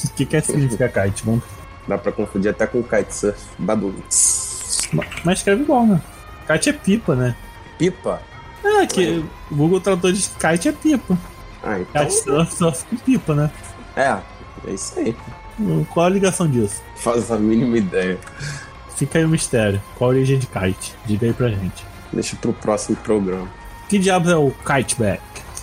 [0.06, 1.24] O que, que é significa kite?
[1.26, 1.44] Vamos...
[1.88, 3.40] Dá pra confundir até com kitesurf.
[3.60, 3.94] Badum.
[5.24, 6.02] Mas escreve igual, né?
[6.48, 7.36] Kite é pipa, né?
[7.78, 8.22] Pipa?
[8.64, 11.18] É, que o Google Tradutor de kite é pipa.
[11.64, 12.06] Ah, então.
[12.06, 13.52] Kite surf, com pipa, né?
[13.96, 14.18] É,
[14.68, 15.16] é isso aí.
[15.92, 16.82] Qual a ligação disso?
[16.98, 18.20] Faz a mínima ideia.
[18.96, 19.82] Fica aí o mistério.
[19.96, 20.96] Qual a origem de kite?
[21.06, 21.86] Diga aí pra gente.
[22.12, 23.48] Deixa pro próximo programa.
[23.88, 25.22] Que diabos é o kiteback?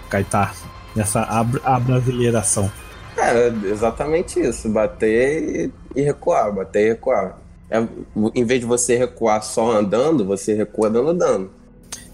[0.08, 0.54] Kaitar.
[0.94, 1.22] Nessa
[1.64, 2.70] abrasileiração.
[3.16, 4.68] É, exatamente isso.
[4.68, 7.38] Bater e, e recuar, bater e recuar.
[7.70, 7.86] É,
[8.34, 11.50] em vez de você recuar só andando, você recua dando dano.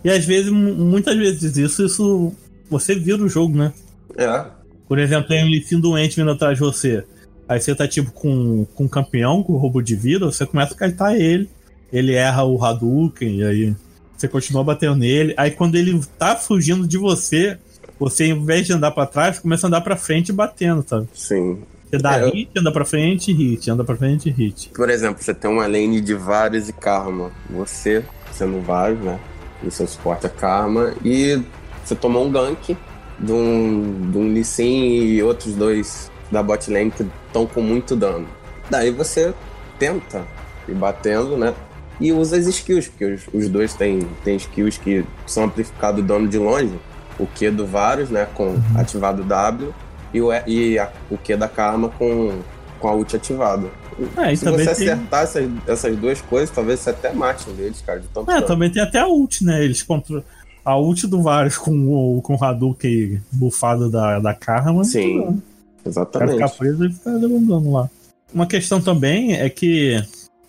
[0.04, 2.32] E às vezes, mu- muitas vezes isso, isso
[2.70, 3.72] você vira o jogo, né?
[4.16, 4.44] É,
[4.87, 7.04] Por exemplo, tem um Licin doente vindo atrás de você.
[7.48, 10.76] Aí você tá tipo com, com um campeão, com roubo de vida, você começa a
[10.76, 11.48] kaitar ele.
[11.92, 13.76] Ele erra o Hadouken, e aí
[14.16, 15.32] você continua batendo nele.
[15.37, 17.56] Aí quando ele tá fugindo de você,
[17.98, 21.08] você, em vez de andar pra trás, começa a andar pra frente batendo, sabe?
[21.12, 21.58] sim.
[21.90, 24.70] Você dá É, hit, anda pra frente, hit, anda pra frente, hit.
[24.74, 27.30] Por exemplo, você tem uma lane de vários e Karma.
[27.48, 29.18] Você, sendo vários, né?
[29.64, 30.92] E seu suporte é Karma.
[31.02, 31.42] E
[31.82, 32.76] você tomou um gank
[33.18, 37.62] de um, de um Lee Sin e outros dois da bot lane que estão com
[37.62, 38.28] muito dano.
[38.68, 39.32] Daí você
[39.78, 40.26] tenta
[40.68, 41.54] ir batendo, né?
[41.98, 46.28] E usa as skills, porque os, os dois têm, têm skills que são amplificados dano
[46.28, 46.78] de longe.
[47.18, 48.26] O Q do Varus, né?
[48.35, 49.74] Com ativado W.
[50.14, 52.38] E o, E- a- o Q da Karma com,
[52.81, 53.68] com a ult ativada.
[54.16, 57.83] É, Se você tem- acertar essas, essas duas coisas, talvez você até mate um deles,
[57.85, 59.64] cara, de tanto É, também tem até a ult, né?
[59.64, 60.22] Eles contra...
[60.64, 64.85] A ult do Varus com o, com o Hadouken bufado da, da Karma.
[64.85, 65.42] Sim, O cara
[65.87, 66.33] Exatamente.
[66.35, 67.88] ficar preso e ficar levantando lá.
[68.35, 69.96] Uma questão também é que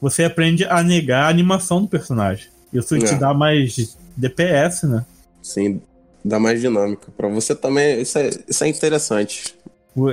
[0.01, 2.47] você aprende a negar a animação do personagem.
[2.73, 3.17] Isso te É.
[3.17, 5.05] dá mais DPS, né?
[5.41, 5.81] Sim,
[6.23, 7.11] dá mais dinâmica.
[7.15, 9.55] Pra você também, isso é, isso é interessante.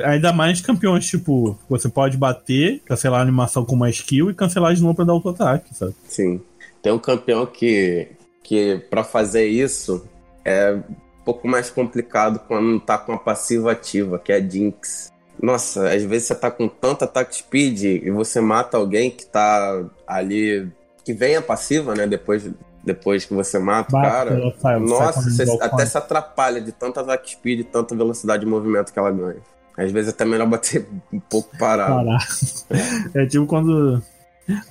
[0.05, 4.75] Ainda mais campeões, tipo, você pode bater, cancelar a animação com uma skill e cancelar
[4.75, 5.95] de novo pra dar auto-ataque, sabe?
[6.09, 6.41] Sim.
[6.83, 8.09] Tem um campeão que,
[8.43, 10.07] que para fazer isso,
[10.45, 15.13] é um pouco mais complicado quando tá com a passiva ativa, que é a Jinx.
[15.41, 19.85] Nossa, às vezes você tá com tanto ataque speed e você mata alguém que tá
[20.07, 20.67] ali.
[21.05, 22.07] que vem a passiva, né?
[22.07, 22.51] Depois,
[22.87, 24.41] depois que você mata o Bate, cara.
[24.41, 28.51] sai- sai Nossa, você até se atrapalha de tanto ataque speed e tanta velocidade de
[28.51, 29.37] movimento que ela ganha.
[29.77, 31.95] Às vezes é até melhor bater um pouco parado.
[32.07, 32.27] parar.
[33.15, 34.01] É tipo quando.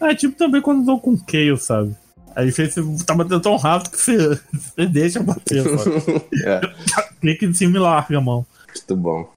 [0.01, 1.95] É tipo também quando dou com Kayle, sabe?
[2.35, 2.67] Aí você
[3.05, 4.17] tá batendo tão rápido que você,
[4.51, 6.25] você deixa bater, sabe?
[6.43, 6.61] é,
[7.21, 8.45] Clica em cima e larga a mão.
[8.67, 9.29] muito bom.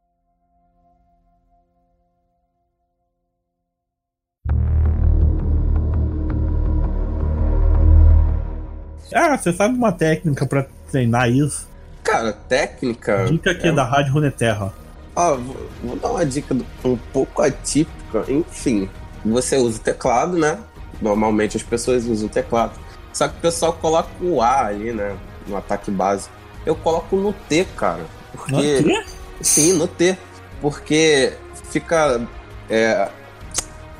[9.14, 11.68] Ah, você sabe uma técnica pra treinar isso?
[12.02, 13.26] Cara, técnica.
[13.26, 14.72] Dica aqui é da Rádio Runeterra.
[15.14, 18.24] Ó, vou, vou dar uma dica um pouco atípica.
[18.28, 18.88] Enfim,
[19.24, 20.58] você usa o teclado, né?
[21.00, 22.72] Normalmente as pessoas usam o teclado.
[23.12, 25.16] Só que o pessoal coloca o A ali, né?
[25.46, 26.34] No ataque básico.
[26.64, 28.04] Eu coloco no T, cara.
[28.32, 28.80] Porque.
[28.80, 29.04] Não, quê?
[29.40, 30.16] Sim, no T.
[30.60, 31.32] Porque
[31.70, 32.20] fica
[32.68, 33.08] é,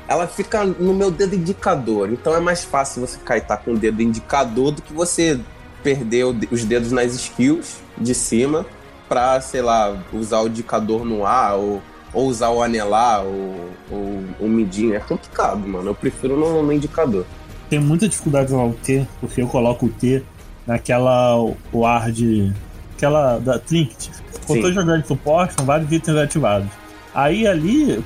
[0.09, 2.11] ela fica no meu dedo indicador.
[2.11, 5.39] Então é mais fácil você kaitar com o dedo indicador do que você
[5.83, 8.65] perder os dedos nas skills de cima
[9.07, 11.79] pra, sei lá, usar o indicador no A ou,
[12.11, 14.95] ou usar o anelar ou, ou o midinho.
[14.95, 15.91] É complicado, mano.
[15.91, 17.23] Eu prefiro no, no indicador.
[17.69, 20.23] Tenho muita dificuldade usar o T, porque eu coloco o T
[20.65, 21.35] naquela
[21.71, 22.51] o ar de.
[22.97, 24.09] aquela da Trinket.
[24.47, 26.67] Quando eu tô jogando de suporte, são vários itens ativados.
[27.13, 28.03] Aí ali,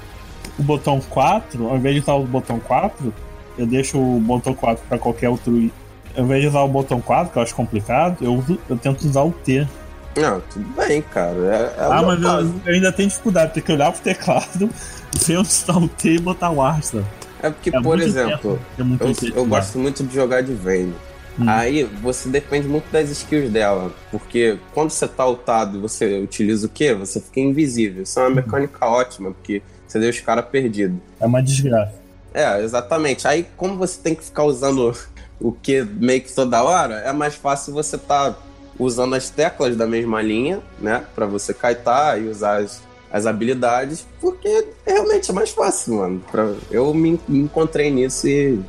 [0.58, 3.14] o botão 4, ao invés de usar o botão 4,
[3.58, 5.72] eu deixo o botão 4 para qualquer outro.
[6.16, 9.04] Ao invés de usar o botão 4, que eu acho complicado, eu, uso, eu tento
[9.08, 9.68] usar o T.
[10.16, 11.38] Não, tudo bem, cara.
[11.38, 14.70] É, é ah, mas eu, eu, ainda tenho dificuldade, tem que olhar pro teclado,
[15.26, 17.04] ver onde está o T e botar o Astra.
[17.42, 20.94] É porque, é por exemplo, é eu, eu gosto muito de jogar de Vayne.
[21.40, 21.46] Hum.
[21.48, 23.92] Aí você depende muito das skills dela.
[24.12, 26.94] Porque quando você tá ultado e você utiliza o quê?
[26.94, 28.04] Você fica invisível.
[28.04, 28.36] Isso é uma uhum.
[28.36, 30.98] mecânica ótima, porque você deixa os caras perdidos.
[31.20, 31.94] É uma desgraça.
[32.34, 33.28] É, exatamente.
[33.28, 34.96] Aí, como você tem que ficar usando
[35.40, 38.36] o que meio que toda hora, é mais fácil você tá
[38.80, 41.04] usando as teclas da mesma linha, né?
[41.14, 46.24] Pra você kaitar e usar as, as habilidades, porque realmente é mais fácil, mano.
[46.32, 48.60] Pra, eu me, me encontrei nisso e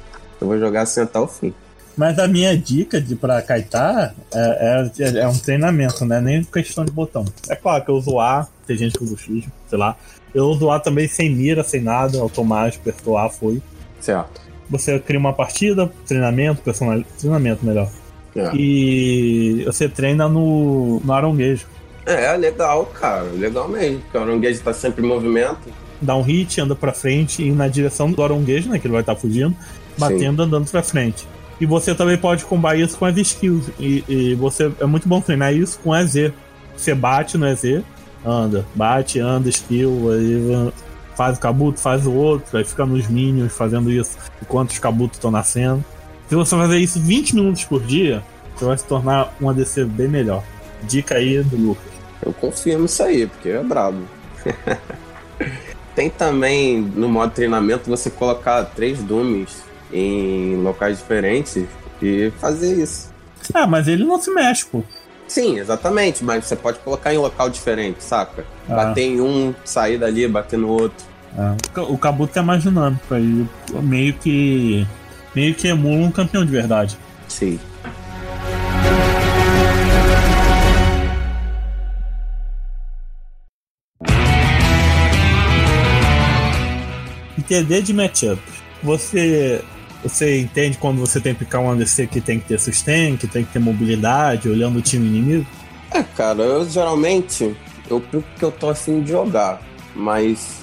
[0.41, 1.55] eu vou jogar assim até o fim.
[1.97, 6.21] Mas a minha dica de pra kaitar é, é, é, um treinamento, né?
[6.21, 7.25] Nem questão de botão.
[7.49, 9.97] É claro que eu uso A, tem gente que usa X, sei lá.
[10.35, 13.63] Eu uso A também sem mira, sem nada, automático, apertou A, foi.
[14.01, 14.43] Certo.
[14.69, 17.03] Você cria uma partida, treinamento, personal...
[17.19, 17.89] treinamento melhor.
[18.35, 18.51] É.
[18.55, 21.67] E você treina no, no aronguejo.
[22.05, 23.23] É, legal, cara.
[23.23, 24.01] Legal mesmo.
[24.01, 25.61] Porque o aronguejo tá sempre em movimento.
[26.01, 28.79] Dá um hit, anda pra frente e na direção do aronguejo, né?
[28.79, 29.55] Que ele vai estar tá fugindo,
[29.97, 30.49] batendo, Sim.
[30.49, 31.27] andando pra frente.
[31.61, 33.71] E você também pode combar isso com as skills.
[33.79, 36.33] E, e, você é muito bom treinar isso com EZ.
[36.77, 37.83] Você bate no EZ,
[38.25, 40.73] anda, bate, anda, skill, aí
[41.15, 45.17] faz o cabuto, faz o outro, aí fica nos minions fazendo isso enquanto os cabutos
[45.17, 45.85] estão nascendo.
[46.29, 50.09] Se você fazer isso 20 minutos por dia, você vai se tornar um ADC bem
[50.09, 50.43] melhor.
[50.83, 51.93] Dica aí do Lucas.
[52.25, 54.03] Eu confirmo isso aí, porque é brabo.
[55.95, 59.63] Tem também no modo treinamento você colocar três Dooms
[59.95, 61.65] em locais diferentes
[62.03, 63.15] e fazer isso.
[63.55, 64.83] Ah, mas ele não se mexe, pô.
[65.29, 68.45] Sim, exatamente, mas você pode colocar em local diferente, saca?
[68.69, 68.75] Ah.
[68.75, 71.07] Bater em um, sair dali, bater no outro.
[71.39, 71.57] Ah.
[71.89, 73.47] O Kabuto é mais dinâmico aí,
[73.83, 74.87] meio que.
[75.35, 76.99] meio que emula um campeão de verdade.
[77.29, 77.59] Sim.
[87.39, 88.41] Entender de matchup.
[88.83, 89.63] Você
[90.05, 93.27] você entende quando você tem que picar um ADC que tem que ter sustain, que
[93.27, 95.47] tem que ter mobilidade, olhando o time inimigo?
[95.91, 97.57] É, cara, eu geralmente
[97.89, 99.61] eu pico que eu tô afim de jogar,
[99.95, 100.63] mas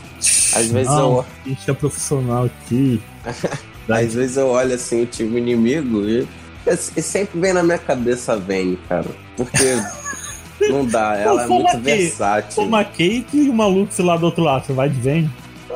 [0.53, 1.25] às vezes Não, eu.
[1.45, 3.01] A gente é profissional aqui.
[3.89, 6.27] às vezes eu olho assim o time inimigo e,
[6.65, 9.09] e sempre vem na minha cabeça vem, cara.
[9.35, 9.75] Porque
[10.69, 12.63] não dá, ela é muito versátil.
[12.63, 15.31] Uma Kate e uma Lux lá do outro lado, você vai de vem?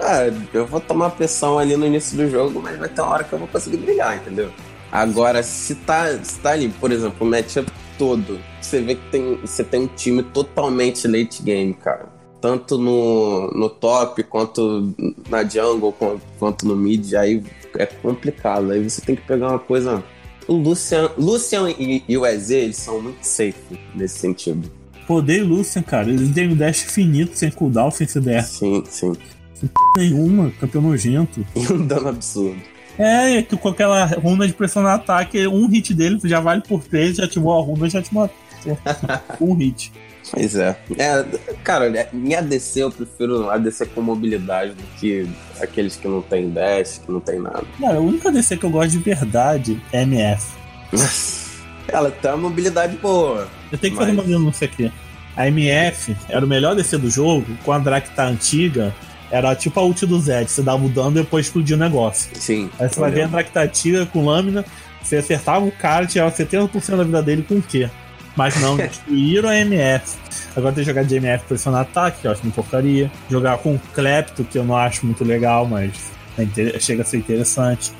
[0.06, 3.24] É, eu vou tomar pressão ali no início do jogo, mas vai ter uma hora
[3.24, 4.52] que eu vou conseguir brilhar, entendeu?
[4.92, 9.36] Agora, se tá, se tá ali, por exemplo, o matchup todo, você vê que tem,
[9.38, 12.08] você tem um time totalmente late game, cara.
[12.40, 14.94] Tanto no, no top, quanto
[15.28, 15.94] na jungle,
[16.38, 17.44] quanto no mid, aí
[17.78, 18.72] é complicado.
[18.72, 20.04] Aí você tem que pegar uma coisa.
[20.48, 24.72] O Lucian, Lucian e, e o EZ, eles são muito safe nesse sentido.
[25.08, 28.44] Poder Lucian, cara, eles têm um dash finito, sem cooldown, sem CDR.
[28.44, 29.14] Sim, sim
[29.56, 31.46] sem nenhuma, campeão nojento.
[31.56, 32.62] Um dano absurdo.
[32.98, 37.18] É, que com aquela runa de pressionar ataque, um hit dele já vale por três,
[37.18, 38.36] já ativou a runa já te matou.
[39.42, 39.92] um hit.
[40.32, 40.76] Pois é.
[40.98, 41.26] é.
[41.64, 45.28] Cara, em ADC eu prefiro ADC com mobilidade do que
[45.62, 47.64] aqueles que não tem dash, que não tem nada.
[47.80, 50.54] Cara, o único ADC que eu gosto de verdade é MF.
[51.88, 53.48] Ela tem uma mobilidade boa.
[53.72, 54.10] Eu tenho que mas...
[54.10, 54.92] fazer uma denúncia aqui.
[55.36, 58.96] A MF era o melhor DC do jogo com a Draktar antiga
[59.32, 62.30] era tipo a ult do Zed, você dava o dano e depois explodia o negócio.
[62.36, 62.70] Sim.
[62.80, 64.66] Aí você vai ver a Tractativa com lâmina,
[65.02, 67.90] você acertava o cara, tirava 70% da vida dele com o Q.
[68.36, 70.18] Mas não, destruíram a MF.
[70.56, 73.12] Agora tem que jogar de MF pressionar ataque, que eu acho uma porcaria.
[73.30, 75.92] Jogar com Clepto, que eu não acho muito legal, mas
[76.38, 77.92] é chega a ser interessante.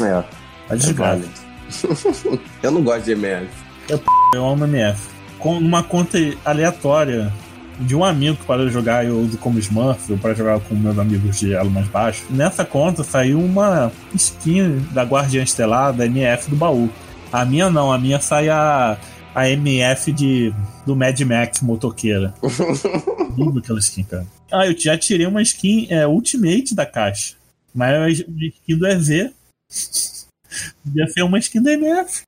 [0.00, 0.76] É.
[0.76, 1.24] Desgraça.
[1.24, 3.48] É eu não gosto de MF.
[3.88, 4.00] Eu,
[4.34, 5.00] eu amo MF.
[5.38, 7.32] Com uma conta aleatória
[7.80, 10.98] de um amigo que parou de jogar eu uso como Smurf para jogar com meus
[10.98, 12.24] amigos de elo mais baixo.
[12.30, 16.90] Nessa conta saiu uma skin da Guardiã Estelar da MF do baú.
[17.32, 18.98] A minha não, a minha sai a,
[19.34, 20.52] a MF de,
[20.84, 22.34] do Mad Max motoqueira.
[23.36, 24.26] Lindo aquela skin, cara.
[24.50, 27.34] Ah, eu já tirei uma skin é, Ultimate da caixa.
[27.74, 29.30] Mas uma skin do EZ.
[30.82, 32.22] Podia ser uma skin do MF.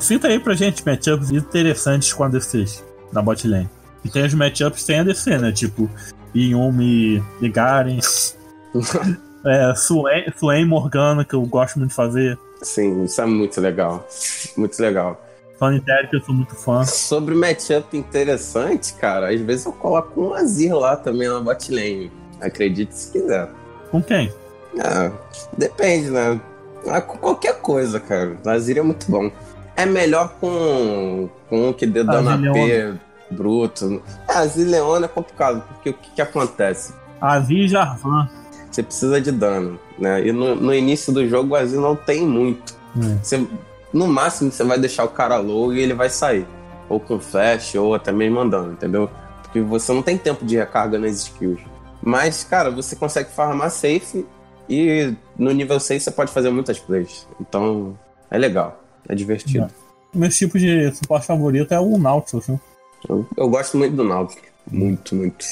[0.00, 2.64] Cita aí pra gente matchups interessantes com a DC
[3.12, 3.68] na bot lane.
[4.02, 5.52] E tem os matchups sem a DC, né?
[5.52, 5.90] Tipo,
[6.34, 7.98] Yumi e Garen.
[9.44, 12.38] é, Swain Morgana, que eu gosto muito de fazer.
[12.62, 14.08] Sim, isso é muito legal.
[14.56, 15.22] Muito legal.
[15.58, 16.82] Solitaire, que eu sou muito fã.
[16.84, 22.10] Sobre matchup interessante, cara, às vezes eu coloco um Azir lá também na bot lane.
[22.40, 23.50] Acredite se quiser.
[23.90, 24.32] Com quem?
[24.80, 25.10] Ah,
[25.56, 26.40] depende, né?
[26.88, 28.36] Ah, com qualquer coisa, cara.
[28.46, 29.30] Azir é muito bom.
[29.76, 32.98] É melhor com, com um que dê dano AP
[33.30, 34.02] bruto.
[34.28, 36.92] É, Azir Leona é complicado, porque o que, que acontece?
[37.20, 38.28] Azir Jarvan.
[38.70, 40.26] Você precisa de dano, né?
[40.26, 42.74] E no, no início do jogo o Azir não tem muito.
[42.96, 43.18] Hum.
[43.22, 43.46] Você
[43.92, 46.46] no máximo você vai deixar o cara low e ele vai sair.
[46.88, 49.10] Ou com flash, ou até mesmo andando, entendeu?
[49.42, 51.60] Porque você não tem tempo de recarga nas skills.
[52.02, 54.26] Mas, cara, você consegue farmar safe
[54.68, 57.26] e no nível 6 você pode fazer muitas plays.
[57.40, 57.98] Então,
[58.30, 58.80] é legal.
[59.08, 59.64] É divertido.
[59.64, 60.16] É.
[60.18, 62.60] Meu tipo de suporte favorito é o Nautilus, né?
[63.08, 64.44] Eu, eu gosto muito do Nautilus.
[64.70, 65.44] Muito, muito.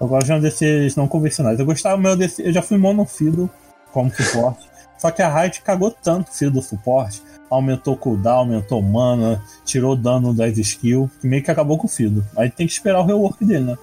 [0.00, 1.58] Eu gosto de um desses não convencionais.
[1.58, 2.42] Eu gostava meu desse.
[2.42, 3.50] Eu já fui monofido
[3.92, 4.68] como suporte.
[4.98, 7.22] Só que a Riot cagou tanto o do suporte
[7.54, 12.24] aumentou cooldown, aumentou mana, tirou dano das skills, que meio que acabou com o Fido.
[12.36, 13.78] Aí tem que esperar o rework dele, né?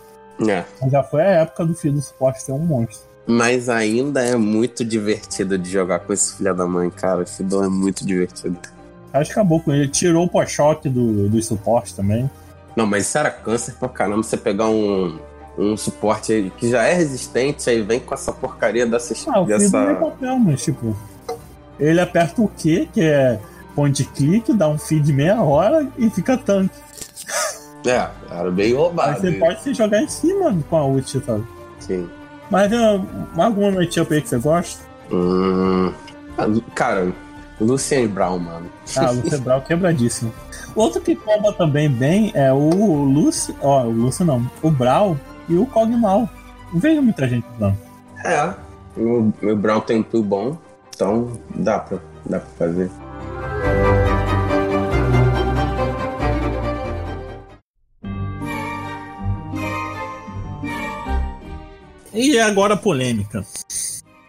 [0.49, 0.89] É.
[0.89, 3.10] Já foi a época do Fido suporte ser um monstro.
[3.25, 7.21] Mas ainda é muito divertido de jogar com esse filho da mãe, cara.
[7.21, 8.57] O Fido é muito divertido.
[9.13, 9.87] Acho que acabou com ele.
[9.87, 12.29] Tirou o pós-choque do, do suporte também.
[12.75, 14.23] Não, mas isso era câncer pra caramba.
[14.23, 15.19] Você pegar um,
[15.57, 19.13] um suporte que já é resistente, aí vem com essa porcaria dessa.
[19.29, 19.83] Ah, o dessa...
[19.83, 20.95] Não é papel, mas tipo.
[21.79, 23.39] Ele aperta o Q, que é
[23.75, 26.75] point click, dá um feed meia hora e fica tanque.
[27.83, 29.15] É, era bem roubado.
[29.15, 31.43] Aí você pode se jogar em cima com a ult, sabe?
[31.79, 32.07] Sim.
[32.51, 34.83] Mas uh, alguma matchup aí que você gosta?
[35.09, 35.93] Hum,
[36.75, 37.13] cara,
[37.59, 38.69] Lucian Brown, mano.
[38.97, 40.33] Ah, Lucian Brown quebradíssimo.
[40.75, 42.69] Outro que comba também bem é o
[43.05, 46.29] Lucy, ó, o Lucy não, o Brown e o Cogmal.
[46.73, 47.77] Não vejo muita gente usando.
[48.25, 48.53] É,
[48.97, 50.57] o meu Brown tem um bom,
[50.93, 52.91] então dá pra, dá pra fazer.
[62.21, 63.43] E agora a polêmica.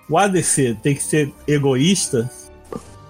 [0.09, 2.31] O ADC tem que ser egoísta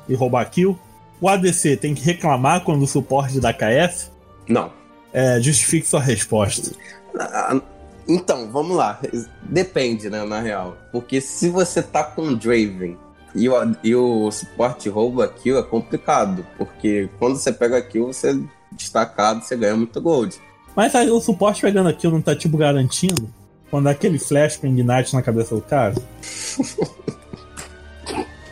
[0.09, 0.77] e roubar kill?
[1.21, 4.11] O ADC tem que reclamar quando o suporte da KS?
[4.49, 4.73] Não.
[5.13, 6.73] É, justifique sua resposta.
[7.17, 7.61] Ah,
[8.09, 9.01] então, vamos lá.
[9.43, 10.77] Depende, né, na real.
[10.91, 12.99] Porque se você tá com Draven
[13.37, 18.37] e o, e o suporte rouba kill é complicado, porque quando você pega kill, você
[18.73, 20.37] destacado, você ganha muito gold.
[20.75, 23.33] Mas aí, o suporte pegando kill não tá tipo garantindo?
[23.73, 25.95] Quando aquele flash com Ignite na cabeça do cara?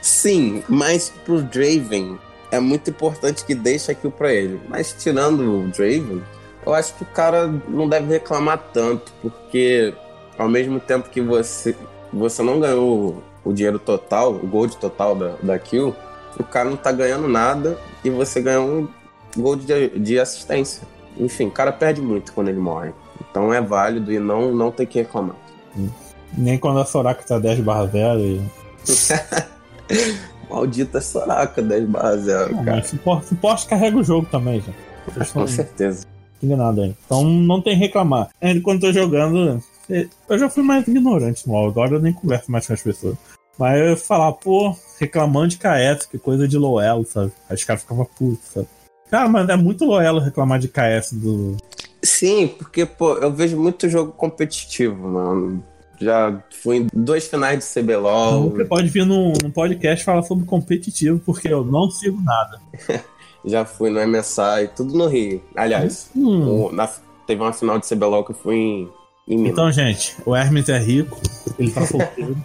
[0.00, 2.18] Sim, mas pro Draven
[2.50, 4.58] é muito importante que deixe aquilo pra ele.
[4.66, 6.22] Mas tirando o Draven,
[6.64, 9.92] eu acho que o cara não deve reclamar tanto, porque
[10.38, 11.76] ao mesmo tempo que você,
[12.10, 15.94] você não ganhou o dinheiro total, o gold total da, da kill,
[16.38, 18.88] o cara não tá ganhando nada e você ganha um
[19.36, 20.88] gold de, de assistência.
[21.18, 22.94] Enfim, o cara perde muito quando ele morre.
[23.28, 25.36] Então é válido e não, não tem que reclamar.
[26.36, 28.40] Nem quando a Soraka tá 10 barra 0 e...
[30.48, 32.82] Maldita Soraka 10 barra 0, não, cara.
[32.82, 34.72] Suporte, suporte carrega o jogo também, já.
[35.32, 36.06] Com certeza.
[36.42, 36.94] Enganado aí.
[37.04, 38.30] Então não tem que reclamar.
[38.62, 39.62] Quando tô jogando,
[40.28, 43.16] eu já fui mais ignorante no agora eu nem converso mais com as pessoas.
[43.58, 47.30] Mas eu ia falar, pô, reclamando de KS, que coisa de Loelo, sabe?
[47.48, 48.66] Aí os caras ficavam putos, sabe?
[49.10, 51.56] Cara, mas é muito Loelo reclamar de KS do.
[52.02, 55.62] Sim, porque, pô, eu vejo muito jogo competitivo, mano.
[56.00, 58.50] Já fui em dois finais de CBLOL.
[58.50, 62.58] Você pode vir num, num podcast falar sobre competitivo, porque eu não sigo nada.
[63.44, 65.42] Já fui no MSI, tudo no Rio.
[65.54, 66.70] Aliás, hum.
[66.72, 66.88] na,
[67.26, 68.88] teve uma final de CBLOL que eu fui em
[69.28, 71.20] então, gente, o Hermes é rico,
[71.56, 72.36] ele tá solteiro.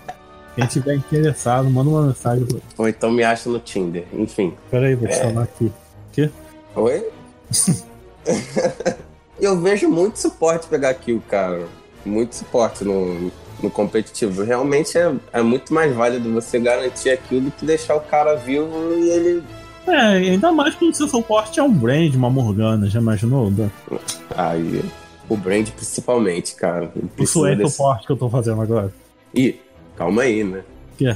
[0.55, 2.47] Quem tiver interessado, manda uma mensagem.
[2.77, 4.53] Ou então me acha no Tinder, enfim.
[4.69, 5.23] Peraí, vou te é...
[5.23, 5.71] chamar aqui.
[6.13, 6.29] Quê?
[6.75, 7.07] Oi?
[9.39, 11.67] eu vejo muito suporte pegar kill, cara.
[12.05, 13.31] Muito suporte no,
[13.61, 14.43] no competitivo.
[14.43, 18.93] Realmente é, é muito mais válido você garantir aquilo do que deixar o cara vivo
[18.93, 19.43] e ele.
[19.87, 23.51] É, ainda mais que o seu suporte é um brand, uma Morgana, já imaginou?
[24.35, 24.83] Aí.
[25.27, 26.91] O brand principalmente, cara.
[27.17, 27.73] Isso é desse...
[27.73, 28.93] o forte que eu tô fazendo agora.
[29.33, 29.59] Ih,
[29.95, 30.63] calma aí, né?
[30.97, 31.07] Que?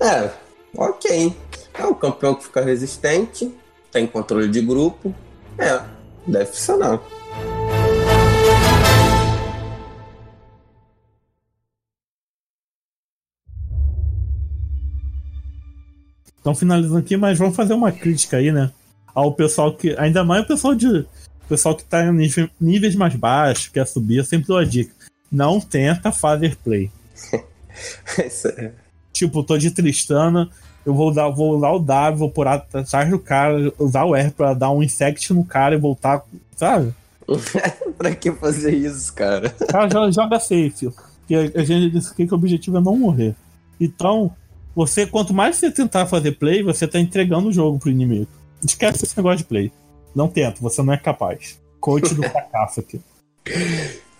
[0.00, 0.30] É,
[0.76, 1.34] Ok.
[1.74, 3.52] É um campeão que fica resistente,
[3.90, 5.14] tem controle de grupo.
[5.58, 5.80] É,
[6.26, 7.00] deve funcionar.
[16.42, 18.72] Estão finalizando aqui, mas vamos fazer uma crítica aí, né?
[19.14, 19.94] Ao pessoal que.
[19.96, 21.06] Ainda mais o pessoal de.
[21.48, 22.28] Pessoal que tá em
[22.60, 24.92] níveis mais baixos, quer subir, eu sempre dou a dica.
[25.30, 26.90] Não tenta fazer play.
[28.56, 28.72] é.
[29.12, 30.50] Tipo, tô de Tristana,
[30.84, 34.32] eu vou dar, vou usar o W, vou por atrás do cara, usar o R
[34.32, 36.24] pra dar um insect no cara e voltar,
[36.56, 36.92] sabe?
[37.96, 39.50] pra que fazer isso, cara?
[39.50, 40.90] Cara, joga, joga safe.
[41.20, 43.36] Porque a gente disse que o objetivo é não morrer.
[43.80, 44.34] Então,
[44.74, 48.28] você, quanto mais você tentar fazer play, você tá entregando o jogo pro inimigo.
[48.64, 49.72] Esquece esse negócio de play.
[50.14, 51.60] Não tenta, você não é capaz.
[51.80, 53.00] Coach do fracasso aqui.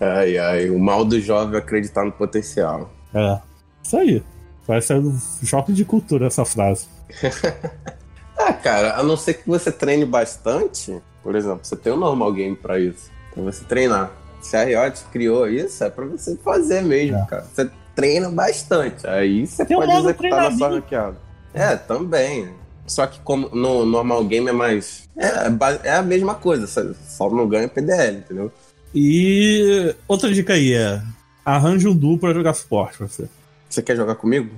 [0.00, 2.90] Ai, ai, o mal do jovem é acreditar no potencial.
[3.14, 3.40] É.
[3.82, 4.22] Isso aí.
[4.66, 6.86] Vai ser um choque de cultura essa frase.
[8.38, 12.32] ah, cara, a não ser que você treine bastante, por exemplo, você tem um normal
[12.32, 13.10] game para isso.
[13.32, 14.12] Pra você treinar.
[14.40, 17.26] Se a Riot criou isso, é pra você fazer mesmo, é.
[17.26, 17.46] cara.
[17.52, 19.06] Você treina bastante.
[19.06, 21.16] Aí você tem pode um executar na sua ranqueada.
[21.54, 22.48] É, também.
[22.86, 25.08] Só que como no normal game é mais.
[25.16, 28.52] É, é a mesma coisa, só não ganha PDL, entendeu?
[28.94, 31.00] E outra dica aí é
[31.44, 33.28] arranje um duo pra jogar suporte você.
[33.68, 34.50] Você quer jogar comigo?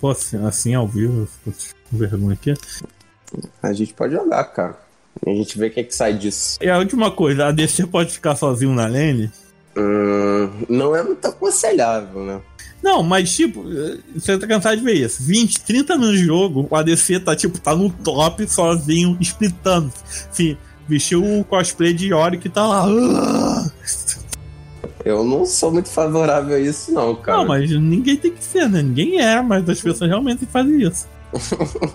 [0.00, 2.54] Pô, assim, assim ao vivo, com vergonha aqui.
[3.62, 4.78] A gente pode jogar, cara.
[5.26, 6.58] A gente vê o que, é que sai disso.
[6.60, 9.30] E a última coisa, a DC pode ficar sozinho na lane?
[9.76, 12.40] Hum, não é muito aconselhável, né?
[12.82, 13.64] Não, mas tipo,
[14.14, 15.22] você tá cansado de ver isso.
[15.22, 19.92] 20, 30 minutos de jogo, o ADC tá tipo, tá no top sozinho, splitando.
[20.30, 20.56] Sim,
[20.86, 22.86] vestiu o cosplay de Yori que tá lá.
[25.04, 27.38] Eu não sou muito favorável a isso, não, cara.
[27.38, 28.82] Não, mas ninguém tem que ser, né?
[28.82, 31.06] Ninguém é, mas as pessoas realmente fazem isso.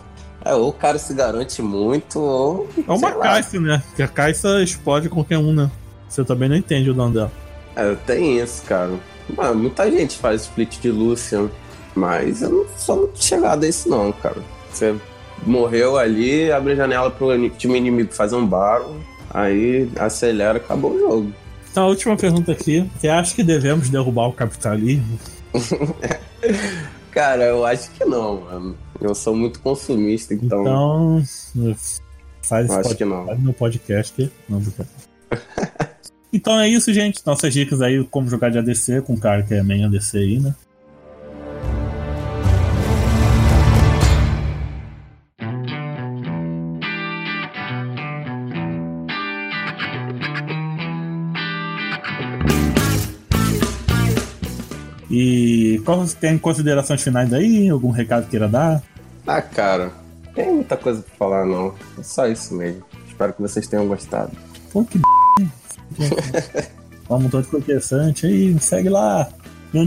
[0.44, 2.68] é, ou o cara se garante muito, ou.
[2.88, 3.84] É uma Caixa, né?
[3.96, 5.70] Que a Caixa explode qualquer um, né?
[6.08, 7.32] Você também não entende o nome dela.
[7.76, 8.92] É, tem isso, cara.
[9.36, 11.50] Mano, muita gente faz split de Lucian,
[11.96, 14.38] mas eu não sou muito chegado a isso, não, cara.
[14.72, 14.96] Você
[15.46, 18.96] morreu ali, abre a janela pro time inimigo fazer um baro,
[19.30, 21.34] aí acelera, acabou o jogo.
[21.72, 22.88] Então, a última pergunta aqui.
[22.98, 25.18] Você acha que devemos derrubar o capitalismo?
[27.10, 28.78] Cara, eu acho que não, mano.
[29.02, 30.62] Eu sou muito consumista, então.
[30.62, 31.24] Então.
[32.44, 33.26] Faz eu acho que não.
[33.26, 34.32] Faz meu podcast.
[34.50, 34.62] Não,
[36.34, 37.26] então é isso, gente.
[37.26, 40.40] Nossas dicas aí, como jogar de ADC com o cara que é main ADC aí,
[40.40, 40.54] né?
[55.16, 57.70] E qual tem considerações finais aí?
[57.70, 58.82] Algum recado queira dar?
[59.28, 59.92] Ah, cara,
[60.34, 61.76] tem muita coisa pra falar, não.
[62.00, 62.84] É só isso mesmo.
[63.08, 64.32] Espero que vocês tenham gostado.
[64.72, 65.04] Pô, que b...
[67.10, 69.30] um montão de interessante aí, me segue lá.
[69.74, 69.86] Meu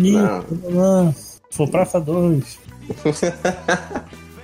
[1.51, 2.59] for praça 2.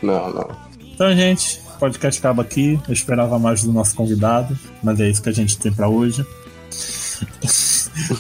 [0.03, 0.51] não, não.
[0.95, 2.81] Então, gente, o podcast acaba aqui.
[2.87, 6.25] Eu esperava mais do nosso convidado, mas é isso que a gente tem pra hoje.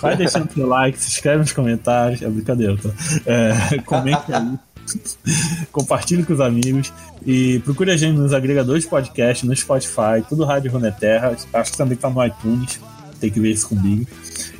[0.00, 2.22] Vai deixando seu like, se inscreve nos comentários.
[2.22, 2.90] É brincadeira, tá?
[3.26, 4.58] É, comente aí.
[5.70, 6.92] compartilhe com os amigos
[7.24, 11.36] e procure a gente nos agregadores de podcast, no Spotify, tudo Rádio Runeterra.
[11.52, 12.80] Acho que também tá no iTunes,
[13.22, 14.06] tem que ver isso comigo.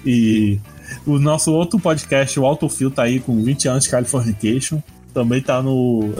[0.06, 0.58] E
[1.04, 4.80] o nosso outro podcast, o Autofil, tá aí com 20 anos de Californication.
[5.12, 6.14] Também tá no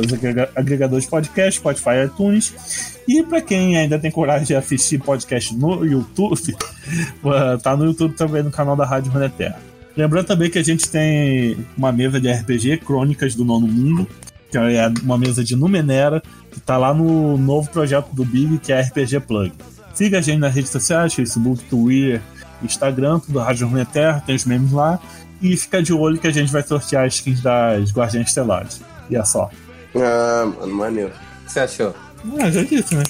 [0.55, 2.99] agregador de podcast, Spotify iTunes.
[3.09, 6.37] E para quem ainda tem coragem de assistir podcast no YouTube,
[7.63, 9.59] tá no YouTube também no canal da Rádio Runeterra.
[9.97, 14.07] Lembrando também que a gente tem uma mesa de RPG, Crônicas do Nono Mundo,
[14.51, 18.73] que é uma mesa de Numenera, que tá lá no novo projeto do Big, que
[18.73, 19.53] é RPG Plug.
[19.95, 22.23] Siga a gente nas redes sociais, Facebook, Twitter,
[22.63, 24.99] Instagram, tudo Rádio Runeterra, tem os memes lá.
[25.41, 28.81] E fica de olho que a gente vai sortear as skins das Guardiães Estelares.
[29.11, 29.51] E é só.
[29.97, 31.11] Ah, mano, maneiro.
[31.11, 31.95] O que você achou?
[32.41, 33.03] Ah, já disse, né?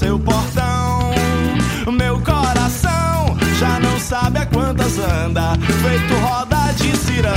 [0.00, 1.12] Seu portão.
[1.92, 7.36] Meu coração já não sabe a quantas anda, feito roda de ciranda,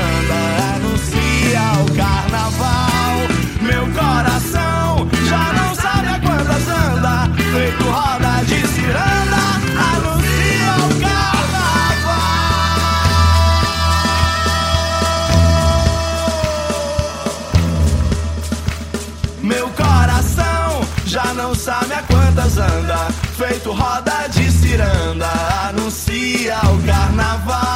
[0.76, 2.93] anuncia o carnaval.
[22.54, 25.30] A quantas anda, feito roda de ciranda,
[25.70, 27.73] anuncia o carnaval.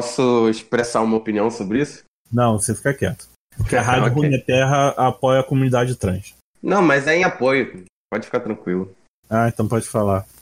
[0.00, 2.04] Posso expressar uma opinião sobre isso?
[2.32, 3.28] Não, você fica quieto.
[3.54, 4.22] Porque a Rádio Ok.
[4.22, 6.34] Runeterra apoia a comunidade trans.
[6.62, 7.84] Não, mas é em apoio.
[8.10, 8.90] Pode ficar tranquilo.
[9.28, 10.26] Ah, então pode falar.